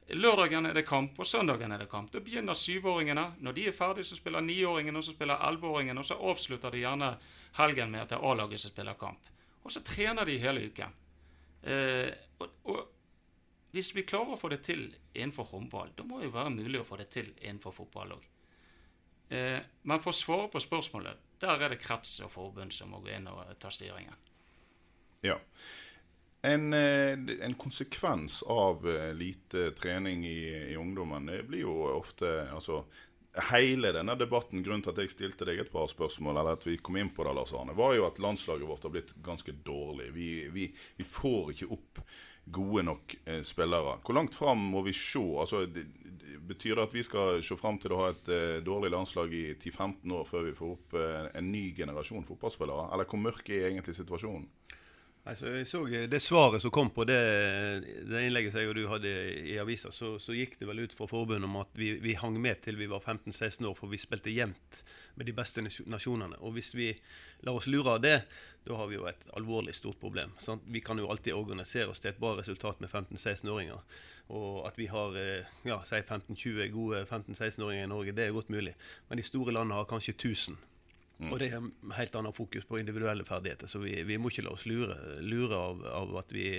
Lørdagen 0.10 0.66
er 0.66 0.74
det 0.76 0.84
kamp, 0.88 1.20
og 1.20 1.28
søndagen 1.28 1.72
er 1.72 1.84
det 1.84 1.90
kamp. 1.92 2.12
Da 2.12 2.20
begynner 2.20 2.58
syvåringene. 2.58 3.36
Når 3.40 3.54
de 3.56 3.68
er 3.68 3.76
ferdige, 3.76 4.04
så 4.10 4.18
spiller 4.18 4.42
niåringene, 4.44 4.98
og 4.98 5.06
så 5.06 5.14
spiller 5.16 5.40
elleveåringene, 5.48 6.00
og 6.00 6.06
så 6.06 6.18
avslutter 6.20 6.72
de 6.72 6.82
gjerne 6.82 7.12
helgen 7.60 7.92
med 7.92 8.02
at 8.02 8.10
det 8.10 8.18
er 8.18 8.26
A-laget 8.32 8.60
som 8.60 8.74
spiller 8.74 8.98
kamp. 9.00 9.30
Og 9.64 9.72
så 9.72 9.84
trener 9.86 10.26
de 10.26 10.40
hele 10.42 10.66
uken. 10.68 10.98
Eh, 11.64 12.10
og, 12.40 12.50
og, 12.64 12.82
hvis 13.72 13.94
vi 13.96 14.04
klarer 14.04 14.36
å 14.36 14.40
få 14.42 14.50
det 14.52 14.64
til 14.66 14.90
innenfor 15.14 15.48
håndball, 15.54 15.94
da 15.96 16.04
må 16.04 16.20
det 16.20 16.28
jo 16.28 16.36
være 16.36 16.56
mulig 16.58 16.82
å 16.82 16.88
få 16.88 16.98
det 17.00 17.08
til 17.14 17.30
innenfor 17.40 17.76
fotball 17.76 18.18
òg. 18.18 18.26
Eh, 19.32 19.60
men 19.88 20.04
for 20.04 20.12
å 20.12 20.18
svare 20.18 20.50
på 20.52 20.60
spørsmålet, 20.60 21.30
der 21.40 21.62
er 21.62 21.72
det 21.72 21.80
krets 21.80 22.18
og 22.26 22.34
forbund 22.34 22.76
som 22.76 22.92
må 22.92 23.00
gå 23.06 23.14
inn 23.16 23.30
og 23.32 23.54
ta 23.62 23.72
styringen. 23.72 24.18
Ja. 25.24 25.38
En, 26.42 26.74
eh, 26.74 27.14
en 27.46 27.54
konsekvens 27.54 28.42
av 28.50 28.88
eh, 28.90 29.12
lite 29.14 29.72
trening 29.78 30.26
i, 30.26 30.72
i 30.74 30.76
ungdommen 30.76 31.30
det 31.30 31.44
blir 31.46 31.68
jo 31.68 31.76
ofte 31.94 32.32
altså, 32.50 32.82
Hele 33.48 33.94
denne 33.96 34.12
debatten, 34.20 34.60
grunnen 34.60 34.82
til 34.84 34.92
at 34.92 34.98
jeg 35.00 35.14
stilte 35.14 35.46
deg 35.48 35.62
et 35.62 35.70
par 35.72 35.86
spørsmål, 35.88 36.42
eller 36.42 36.58
at 36.58 36.66
vi 36.68 36.74
kom 36.84 36.98
inn 37.00 37.14
på 37.16 37.24
det, 37.24 37.32
Lars 37.38 37.54
Arne, 37.56 37.72
var 37.78 37.94
jo 37.96 38.04
at 38.04 38.20
landslaget 38.20 38.68
vårt 38.68 38.84
har 38.84 38.92
blitt 38.92 39.14
ganske 39.24 39.54
dårlig. 39.64 40.10
Vi, 40.12 40.26
vi, 40.52 40.66
vi 40.98 41.06
får 41.08 41.54
ikke 41.54 41.70
opp 41.72 42.02
gode 42.52 42.84
nok 42.84 43.16
eh, 43.24 43.40
spillere. 43.48 44.02
Hvor 44.04 44.18
langt 44.18 44.36
fram 44.36 44.66
må 44.74 44.82
vi 44.84 44.94
se? 44.98 45.24
Altså, 45.40 45.66
det, 45.66 45.88
Betyr 46.52 46.76
det 46.76 46.84
at 46.84 46.94
vi 46.96 47.04
skal 47.06 47.40
se 47.46 47.56
fram 47.56 47.78
til 47.80 47.94
å 47.94 48.02
ha 48.02 48.10
et 48.12 48.30
eh, 48.34 48.60
dårlig 48.66 48.90
landslag 48.92 49.32
i 49.32 49.44
10-15 49.54 50.16
år 50.18 50.26
før 50.28 50.48
vi 50.48 50.56
får 50.58 50.74
opp 50.74 50.96
eh, 51.00 51.28
en 51.38 51.52
ny 51.54 51.70
generasjon 51.78 52.26
fotballspillere? 52.28 52.90
Eller 52.92 53.08
hvor 53.08 53.22
mørk 53.22 53.52
er 53.54 53.70
egentlig 53.70 53.96
situasjonen? 53.96 54.50
Altså, 55.22 55.52
jeg 55.54 55.68
så 55.68 55.86
Det 55.86 56.22
svaret 56.22 56.62
som 56.62 56.72
kom 56.74 56.90
på 56.90 57.04
det, 57.06 57.18
det 58.10 58.24
innlegget 58.26 58.54
som 58.54 58.62
jeg 58.62 58.70
og 58.72 58.76
du 58.76 58.88
hadde 58.90 59.10
i 59.52 59.58
avisa, 59.62 59.92
så, 59.94 60.16
så, 60.18 60.34
gikk 60.34 60.58
det 60.58 60.66
vel 60.66 60.82
ut 60.82 60.96
fra 60.98 61.06
forbundet 61.06 61.46
om 61.46 61.60
at 61.62 61.70
vi, 61.78 61.92
vi 62.02 62.16
hang 62.18 62.40
med 62.42 62.64
til 62.64 62.80
vi 62.80 62.90
var 62.90 63.04
15-16 63.06 63.68
år, 63.70 63.76
for 63.78 63.92
vi 63.92 64.00
spilte 64.02 64.34
jevnt 64.34 64.82
med 65.16 65.30
de 65.30 65.36
beste 65.38 65.62
nasjonene. 65.62 66.40
Og 66.42 66.56
hvis 66.56 66.74
vi 66.74 66.90
lar 67.46 67.60
oss 67.60 67.70
lure 67.70 67.94
av 67.94 68.02
det, 68.02 68.16
da 68.66 68.80
har 68.80 68.90
vi 68.90 68.98
jo 68.98 69.06
et 69.10 69.22
alvorlig 69.38 69.76
stort 69.78 70.00
problem. 70.02 70.34
Sant? 70.42 70.66
Vi 70.66 70.82
kan 70.82 70.98
jo 70.98 71.10
alltid 71.10 71.38
organisere 71.38 71.94
oss 71.94 72.02
til 72.02 72.16
et 72.16 72.22
bra 72.22 72.34
resultat 72.40 72.82
med 72.82 72.90
15-16-åringer. 72.90 74.02
Og 74.34 74.66
at 74.66 74.78
vi 74.80 74.90
har 74.90 75.14
ja, 75.18 75.44
ja, 75.70 75.80
15-20 76.02 76.74
gode 76.74 77.06
15-16-åringer 77.06 77.86
i 77.86 77.94
Norge, 77.94 78.18
det 78.18 78.26
er 78.26 78.34
godt 78.34 78.50
mulig. 78.50 78.74
Men 79.10 79.22
de 79.22 79.30
store 79.30 79.54
landene 79.54 79.78
har 79.78 79.90
kanskje 79.90 80.18
1000. 80.18 80.58
Mm. 81.22 81.30
Og 81.30 81.40
det 81.40 81.52
er 81.54 81.68
helt 82.00 82.16
annet 82.18 82.36
fokus 82.36 82.66
på 82.66 82.80
individuelle 82.82 83.26
ferdigheter. 83.28 83.70
Så 83.70 83.80
vi, 83.84 83.94
vi 84.08 84.18
må 84.18 84.32
ikke 84.32 84.48
la 84.48 84.56
oss 84.56 84.66
lure, 84.66 84.98
lure 85.22 85.58
av, 85.58 85.86
av, 85.86 86.16
at 86.24 86.34
vi 86.34 86.56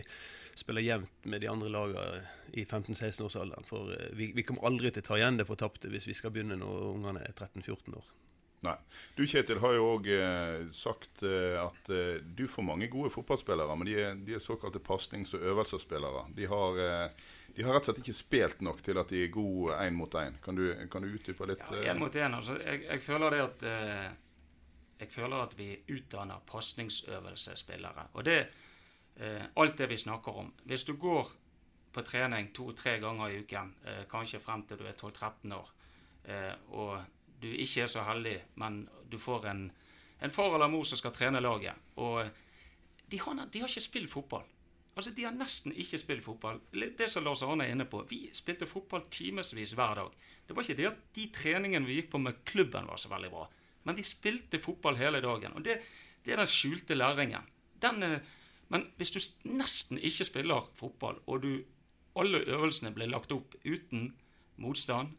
spiller 0.54 0.84
jevnt 0.84 1.26
med 1.26 1.42
de 1.42 1.48
andre 1.50 1.70
lagene 1.72 2.22
i 2.52 2.62
15-16-årsalderen. 2.64 3.66
For 3.66 3.90
eh, 3.96 4.12
vi, 4.16 4.30
vi, 4.36 4.46
kommer 4.46 4.68
aldri 4.70 4.92
til 4.92 5.02
å 5.02 5.08
ta 5.10 5.18
igjen 5.18 5.40
det 5.40 5.48
fortapte 5.48 5.90
hvis 5.90 6.06
vi 6.10 6.14
skal 6.14 6.34
begynne 6.34 6.60
når 6.60 6.92
ungene 6.92 7.24
er 7.26 7.34
13-14 7.34 7.98
år. 7.98 8.12
Nei. 8.62 8.76
Du 9.18 9.24
Kjetil 9.26 9.58
har 9.58 9.74
jo 9.74 9.86
òg 9.96 10.08
eh, 10.14 10.68
sagt 10.74 11.24
eh, 11.26 11.58
at 11.58 11.88
eh, 11.90 12.22
du 12.22 12.44
får 12.46 12.66
mange 12.66 12.86
gode 12.92 13.10
fotballspillere, 13.10 13.74
men 13.78 13.88
de 13.88 13.96
er, 13.98 14.20
de 14.22 14.36
er 14.36 14.42
såkalte 14.42 14.78
pasnings- 14.78 15.34
og 15.34 15.42
øvelsesspillere. 15.50 16.28
De 16.36 16.46
har, 16.46 16.78
de 17.56 17.64
har, 17.66 17.74
rett 17.74 17.88
og 17.88 17.90
slett 17.90 18.02
ikke 18.04 18.14
spilt 18.14 18.62
nok 18.62 18.84
til 18.86 19.02
at 19.02 19.10
de 19.10 19.24
er 19.24 19.34
gode 19.34 19.74
én 19.82 19.98
mot 19.98 20.14
én. 20.14 20.38
Kan, 20.44 20.60
kan, 20.92 21.02
du 21.02 21.10
utdype 21.10 21.50
litt? 21.50 21.64
Ja, 21.74 21.90
Én 21.90 21.98
mot 21.98 22.14
én. 22.14 22.38
Altså, 22.38 22.54
jeg, 22.62 22.84
jeg, 22.86 23.02
føler 23.02 23.34
det 23.34 23.42
at 23.48 23.66
jeg 25.02 25.10
føler 25.10 25.42
at 25.42 25.54
vi 25.58 25.72
utdanner 25.90 26.42
pasningsøvelsesspillere. 26.46 28.08
Og 28.14 28.24
det 28.24 28.38
eh, 29.16 29.42
alt 29.56 29.78
det 29.78 29.88
vi 29.90 29.98
snakker 29.98 30.38
om. 30.44 30.52
Hvis 30.64 30.84
du 30.84 30.94
går 30.96 31.32
på 31.92 32.04
trening 32.06 32.52
to-tre 32.54 32.98
ganger 33.02 33.28
i 33.28 33.40
uken, 33.42 33.74
eh, 33.84 34.04
kanskje 34.10 34.40
frem 34.40 34.62
til 34.66 34.78
du 34.78 34.86
er 34.86 34.94
12-13 34.94 35.54
år, 35.56 35.72
eh, 36.24 36.54
og 36.70 37.02
du 37.42 37.48
ikke 37.50 37.82
er 37.82 37.90
så 37.90 38.06
heldig, 38.06 38.38
men 38.62 38.88
du 39.10 39.18
får 39.18 39.50
en, 39.50 39.66
en 40.22 40.30
far 40.30 40.54
eller 40.54 40.70
mor 40.70 40.86
som 40.88 40.98
skal 40.98 41.12
trene 41.12 41.42
laget, 41.42 41.74
og 41.96 42.30
de 43.10 43.20
har, 43.20 43.46
de 43.52 43.60
har 43.60 43.68
ikke 43.68 43.88
spilt 43.90 44.10
fotball. 44.10 44.46
Altså, 44.96 45.10
De 45.10 45.24
har 45.24 45.32
nesten 45.32 45.72
ikke 45.72 45.98
spilt 45.98 46.24
fotball. 46.24 46.60
Det 46.72 47.08
som 47.10 47.24
Lars 47.24 47.42
Arne 47.42 47.64
er 47.64 47.72
inne 47.72 47.86
på, 47.88 48.04
Vi 48.10 48.28
spilte 48.32 48.66
fotball 48.66 49.06
timevis 49.10 49.72
hver 49.72 49.94
dag. 49.94 50.10
Det 50.46 50.56
var 50.56 50.62
ikke 50.62 50.76
det 50.76 50.86
at 50.86 50.98
de 51.16 51.30
treningene 51.32 51.86
vi 51.86 51.94
gikk 51.94 52.10
på 52.12 52.18
med 52.18 52.44
klubben, 52.44 52.86
var 52.86 52.96
så 52.96 53.08
veldig 53.08 53.30
bra. 53.30 53.48
Men 53.84 53.98
vi 53.98 54.04
spilte 54.06 54.60
fotball 54.62 54.96
hele 55.00 55.20
dagen. 55.24 55.56
Og 55.58 55.64
det, 55.64 55.80
det 56.24 56.34
er 56.34 56.42
den 56.42 56.50
skjulte 56.50 56.94
læringen. 56.94 57.48
Den, 57.82 58.02
eh, 58.02 58.20
men 58.72 58.86
hvis 58.96 59.10
du 59.10 59.20
nesten 59.50 59.98
ikke 59.98 60.24
spiller 60.28 60.68
fotball, 60.78 61.18
og 61.26 61.42
du, 61.42 61.64
alle 62.16 62.44
øvelsene 62.46 62.92
blir 62.94 63.10
lagt 63.10 63.32
opp 63.32 63.56
uten 63.64 64.12
motstand, 64.62 65.16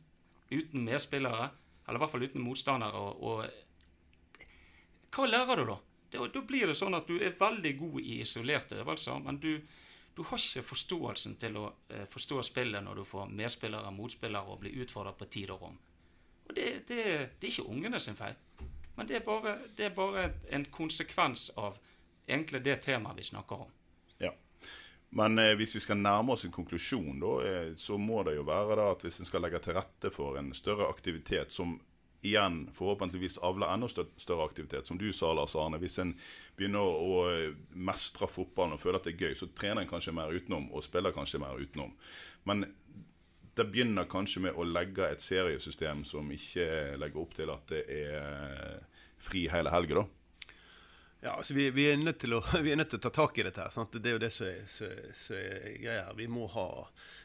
uten 0.52 0.86
medspillere, 0.86 1.50
eller 1.88 2.00
i 2.00 2.02
hvert 2.04 2.12
fall 2.12 2.24
uten 2.24 2.42
motstandere, 2.46 2.94
og, 2.94 3.24
og 3.24 3.46
hva 5.14 5.28
lærer 5.30 5.60
du 5.60 5.68
da? 5.70 5.78
Da, 6.14 6.28
da 6.30 6.42
blir 6.46 6.70
det 6.70 6.78
sånn 6.78 6.96
at 6.98 7.10
du 7.10 7.18
er 7.18 7.36
veldig 7.40 7.74
god 7.78 8.00
i 8.02 8.20
isolerte 8.22 8.78
øvelser, 8.82 9.20
men 9.26 9.42
du, 9.42 9.56
Du 10.14 10.22
har 10.22 10.38
ikke 10.38 10.62
forståelsen 10.62 11.40
til 11.42 11.56
å 11.58 11.64
eh, 11.90 12.04
forstå 12.06 12.42
spillet 12.46 12.84
når 12.86 13.00
du 13.00 13.04
får 13.04 13.32
medspillere 13.34 13.90
motspillere 13.92 14.46
og 14.46 14.60
blir 14.62 14.84
utfordret 14.84 15.18
på 15.18 15.26
tid 15.26 15.50
og 15.50 15.62
rom. 15.64 15.80
Og 16.50 16.56
det, 16.56 16.88
det, 16.88 17.04
det 17.40 17.48
er 17.48 17.52
ikke 17.52 17.70
ungene 17.70 18.00
sin 18.00 18.18
feil, 18.20 18.36
men 18.98 19.08
det 19.08 19.20
er 19.20 19.26
bare, 19.26 19.58
det 19.78 19.86
er 19.86 19.96
bare 19.96 20.30
en 20.54 20.66
konsekvens 20.72 21.50
av 21.58 21.80
egentlig 22.28 22.64
det 22.66 22.82
temaet 22.84 23.18
vi 23.18 23.24
snakker 23.24 23.66
om. 23.66 23.72
Ja. 24.22 24.34
Men 25.10 25.40
eh, 25.40 25.56
hvis 25.58 25.76
vi 25.76 25.82
skal 25.84 25.98
nærme 26.02 26.36
oss 26.36 26.46
en 26.46 26.54
konklusjon, 26.54 27.20
da, 27.22 27.34
eh, 27.48 27.72
så 27.80 27.98
må 27.98 28.24
det 28.28 28.36
jo 28.38 28.46
være 28.48 28.78
da 28.80 28.92
at 28.94 29.04
hvis 29.06 29.22
en 29.22 29.30
skal 29.30 29.44
legge 29.46 29.64
til 29.64 29.78
rette 29.78 30.14
for 30.14 30.38
en 30.40 30.54
større 30.58 30.90
aktivitet 30.90 31.52
som 31.54 31.80
igjen 32.24 32.70
forhåpentligvis 32.74 33.38
avler 33.44 33.74
enda 33.74 33.90
større 33.92 34.46
aktivitet. 34.46 34.88
Som 34.88 34.98
du 34.98 35.10
sa, 35.14 35.34
Lars 35.36 35.56
Arne. 35.60 35.80
Hvis 35.82 36.00
en 36.00 36.14
begynner 36.56 36.80
å 36.80 37.26
mestre 37.76 38.30
fotballen 38.32 38.78
og 38.78 38.80
føler 38.80 39.02
at 39.02 39.10
det 39.10 39.16
er 39.18 39.26
gøy, 39.28 39.34
så 39.36 39.50
trener 39.52 39.84
en 39.84 39.90
kanskje 39.90 40.16
mer 40.16 40.32
utenom 40.32 40.70
og 40.72 40.86
spiller 40.86 41.12
kanskje 41.16 41.42
mer 41.44 41.60
utenom. 41.60 41.92
Men 42.48 42.64
det 43.56 43.68
begynner 43.70 44.10
kanskje 44.10 44.42
med 44.48 44.58
å 44.58 44.66
legge 44.66 45.08
et 45.14 45.22
seriesystem 45.22 46.02
som 46.08 46.30
ikke 46.34 46.98
legger 47.02 47.22
opp 47.22 47.36
til 47.38 47.52
at 47.54 47.70
det 47.70 47.84
er 47.86 48.80
fri 49.24 49.46
hele 49.52 49.72
helga, 49.74 50.02
da. 50.02 50.06
Ja, 51.24 51.38
altså 51.38 51.54
vi, 51.56 51.70
vi, 51.72 51.86
er 51.88 52.02
nødt 52.02 52.20
til 52.20 52.36
å, 52.36 52.42
vi 52.66 52.76
nødt 52.76 52.90
til 52.92 53.00
å 53.00 53.04
ta 53.06 53.14
tak 53.16 53.38
i 53.40 53.46
dette. 53.48 53.64
her, 53.64 53.72
sant? 53.72 53.94
Det 53.96 54.10
er 54.10 54.18
jo 54.18 54.24
det 54.26 54.32
som 54.36 54.50
er, 54.50 54.66
som 54.68 55.38
er 55.38 55.78
greia 55.80 56.08
her. 56.10 56.18
Vi 56.18 56.28
må, 56.28 56.50
ha, 56.52 56.66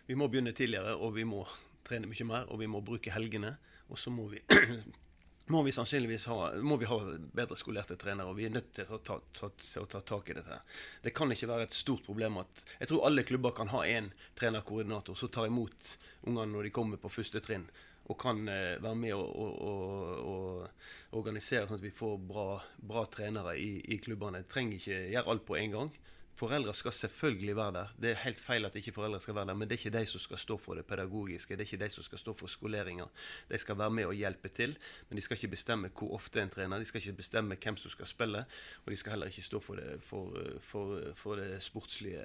vi 0.07 0.19
må 0.19 0.29
begynne 0.31 0.55
tidligere, 0.55 0.95
og 0.95 1.17
vi 1.17 1.27
må 1.27 1.43
trene 1.89 2.11
mye 2.11 2.29
mer, 2.29 2.47
og 2.53 2.61
vi 2.63 2.69
må 2.71 2.85
bruke 2.85 3.15
helgene. 3.15 3.57
Og 3.89 3.99
så 3.99 4.13
må 4.15 4.29
vi, 4.31 4.45
må 5.53 5.63
vi 5.63 5.73
sannsynligvis 5.73 6.27
ha, 6.29 6.51
vi 6.55 6.89
ha 6.91 6.99
bedre 7.37 7.57
skolerte 7.57 7.97
trenere. 8.01 8.29
og 8.31 8.37
Vi 8.37 8.47
er 8.49 8.55
nødt 8.55 8.73
til 8.77 8.91
å 8.93 9.01
ta, 9.05 9.19
ta, 9.33 9.51
ta, 9.57 9.85
ta 9.95 10.01
tak 10.13 10.31
i 10.31 10.37
dette. 10.39 10.61
Det 11.05 11.15
kan 11.17 11.33
ikke 11.33 11.51
være 11.51 11.69
et 11.69 11.77
stort 11.77 12.05
problem 12.07 12.41
at 12.43 12.63
Jeg 12.79 12.91
tror 12.91 13.07
alle 13.09 13.25
klubber 13.25 13.57
kan 13.57 13.73
ha 13.73 13.85
én 13.87 14.11
trenerkoordinator 14.39 15.17
som 15.17 15.33
tar 15.33 15.49
imot 15.49 15.93
ungene 16.27 16.53
når 16.53 16.69
de 16.69 16.75
kommer 16.75 17.01
på 17.01 17.13
første 17.13 17.41
trinn. 17.45 17.69
Og 18.09 18.17
kan 18.21 18.41
eh, 18.49 18.81
være 18.81 18.97
med 18.97 19.15
og, 19.15 19.29
og, 19.37 19.57
og, 19.69 20.29
og, 20.29 21.17
organisere 21.19 21.67
sånn 21.69 21.81
at 21.81 21.85
vi 21.85 21.93
får 21.93 22.15
bra, 22.29 22.47
bra 22.81 23.05
trenere 23.13 23.57
i, 23.61 23.79
i 23.85 23.99
klubbene. 24.01 24.47
Trenger 24.49 24.81
ikke 24.81 25.03
gjøre 25.13 25.35
alt 25.35 25.45
på 25.49 25.59
en 25.61 25.75
gang. 25.77 25.91
Foreldre 26.39 26.71
skal 26.75 26.93
selvfølgelig 26.95 27.57
være 27.57 27.73
der. 27.75 27.95
Det 27.99 28.11
er 28.11 28.21
helt 28.23 28.41
feil 28.41 28.67
at 28.69 28.77
ikke 28.79 28.93
foreldre 28.95 29.19
skal 29.21 29.35
være 29.35 29.47
der, 29.51 29.57
men 29.59 29.69
det 29.69 29.75
er 29.75 29.87
ikke 29.87 29.99
de 29.99 30.07
som 30.07 30.23
skal 30.23 30.39
stå 30.39 30.57
for 30.63 30.79
det 30.79 30.85
pedagogiske. 30.87 31.57
Det 31.57 31.65
er 31.65 31.73
ikke 31.73 31.85
de 31.85 31.91
som 31.91 32.05
skal 32.07 32.19
stå 32.19 32.35
for 32.39 32.47
skoleringa. 32.47 33.09
De 33.51 33.59
skal 33.59 33.79
være 33.79 33.91
med 33.91 34.07
og 34.07 34.15
hjelpe 34.15 34.49
til, 34.49 34.77
men 35.09 35.19
de 35.19 35.23
skal 35.23 35.37
ikke 35.37 35.51
bestemme 35.57 35.91
hvor 35.99 36.15
ofte 36.15 36.43
en 36.43 36.51
trener. 36.51 36.79
De 36.79 36.85
skal 36.85 37.03
ikke 37.03 37.17
bestemme 37.19 37.59
hvem 37.63 37.77
som 37.77 37.91
skal 37.91 38.07
spille, 38.07 38.45
og 38.85 38.93
de 38.93 38.97
skal 38.97 39.17
heller 39.17 39.27
ikke 39.27 39.43
stå 39.43 39.61
for 39.61 39.75
det, 39.75 39.99
for, 40.03 40.39
for, 40.61 41.03
for 41.17 41.37
det 41.43 41.63
sportslige, 41.63 42.23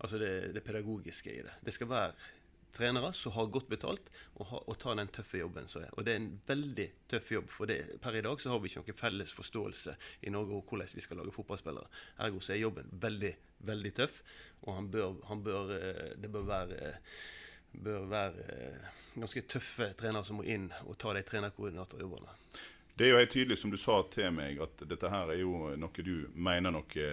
altså 0.00 0.18
det, 0.18 0.54
det 0.54 0.62
pedagogiske 0.62 1.38
i 1.38 1.42
det. 1.46 1.54
Det 1.64 1.74
skal 1.74 1.88
være 1.88 2.12
trenere 2.76 3.12
som 3.16 3.34
har 3.36 3.50
godt 3.54 3.68
betalt 3.70 4.10
og, 4.34 4.46
ha, 4.50 4.60
og 4.66 4.78
tar 4.82 4.98
den 4.98 5.12
tøffe 5.14 5.40
jobben 5.40 5.68
som 5.70 5.84
er. 5.84 5.92
Og 5.94 6.06
det 6.06 6.14
er 6.14 6.20
en 6.22 6.32
veldig 6.48 6.88
tøff 7.10 7.30
jobb, 7.34 7.52
for 7.54 7.70
det, 7.70 7.78
per 8.02 8.18
i 8.18 8.24
dag 8.24 8.42
så 8.42 8.52
har 8.52 8.60
vi 8.62 8.70
ikke 8.70 8.82
noen 8.82 9.00
felles 9.00 9.36
forståelse 9.36 9.96
i 10.26 10.34
Norge 10.34 10.58
om 10.58 10.66
hvordan 10.66 10.96
vi 10.96 11.04
skal 11.04 11.22
lage 11.22 11.36
fotballspillere. 11.36 12.02
Ergo 12.26 12.42
så 12.42 12.56
er 12.56 12.62
jobben 12.64 12.90
veldig, 13.06 13.32
veldig 13.70 13.94
tøff, 14.00 14.20
og 14.64 14.76
han 14.78 14.90
bør, 14.92 15.16
han 15.30 15.46
bør, 15.46 15.74
eh, 15.78 16.12
det 16.20 16.32
bør 16.32 16.50
være 16.50 16.92
bør 17.74 18.04
være 18.06 18.44
eh, 18.54 18.90
ganske 19.18 19.42
tøffe 19.50 19.88
trenere 19.98 20.26
som 20.26 20.38
må 20.38 20.44
inn 20.46 20.68
og 20.84 20.94
ta 21.00 21.14
de 21.16 21.24
trenerkoordinatorjobbene. 21.26 22.36
Det 22.94 23.08
er 23.08 23.10
jo 23.10 23.18
helt 23.18 23.32
tydelig, 23.34 23.56
som 23.58 23.72
du 23.72 23.76
sa 23.80 23.96
til 24.06 24.28
meg, 24.30 24.60
at 24.62 24.84
dette 24.86 25.08
her 25.10 25.32
er 25.34 25.40
jo 25.40 25.72
noe 25.82 26.02
du 26.06 26.28
mener 26.38 26.70
noe, 26.70 27.06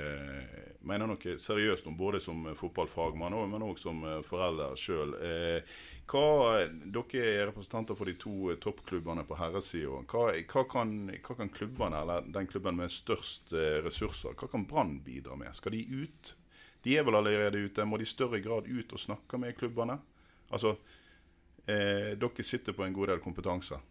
mener 0.85 1.09
noe 1.09 1.33
seriøst 1.41 1.87
om, 1.89 1.95
både 1.97 2.19
som 2.21 2.43
fotballfagmann 2.59 3.33
og, 3.33 3.47
men 3.49 3.65
også 3.65 3.87
som 3.87 4.03
forelder 4.27 4.77
sjøl. 4.77 5.15
Eh, 5.17 5.79
dere 6.05 7.23
er 7.23 7.49
representanter 7.49 7.97
for 7.97 8.05
de 8.05 8.13
to 8.21 8.53
toppklubbene 8.61 9.25
på 9.25 9.39
herresida. 9.39 10.03
Hva, 10.05 10.27
hva, 10.53 10.65
kan, 10.69 10.93
hva 11.17 11.39
kan 11.39 11.49
klubbene, 11.49 12.03
eller 12.03 12.29
den 12.29 12.49
klubben 12.51 12.77
med 12.77 12.93
størst 12.93 13.49
eh, 13.57 13.81
ressurser, 13.81 14.37
hva 14.37 14.53
kan 14.53 14.69
Brann 14.69 14.99
bidra 15.01 15.39
med? 15.39 15.55
Skal 15.57 15.73
de 15.73 15.81
ut? 16.03 16.35
De 16.85 16.93
er 16.97 17.09
vel 17.09 17.17
allerede 17.17 17.57
ute. 17.57 17.85
Må 17.89 17.97
de 17.97 18.05
i 18.05 18.09
større 18.09 18.41
grad 18.41 18.69
ut 18.69 18.93
og 18.93 19.01
snakke 19.01 19.41
med 19.41 19.57
klubbene? 19.57 19.97
Altså, 20.53 20.75
eh, 21.65 22.13
dere 22.21 22.45
sitter 22.45 22.77
på 22.77 22.85
en 22.85 22.93
god 22.93 23.15
del 23.15 23.25
kompetanse. 23.25 23.81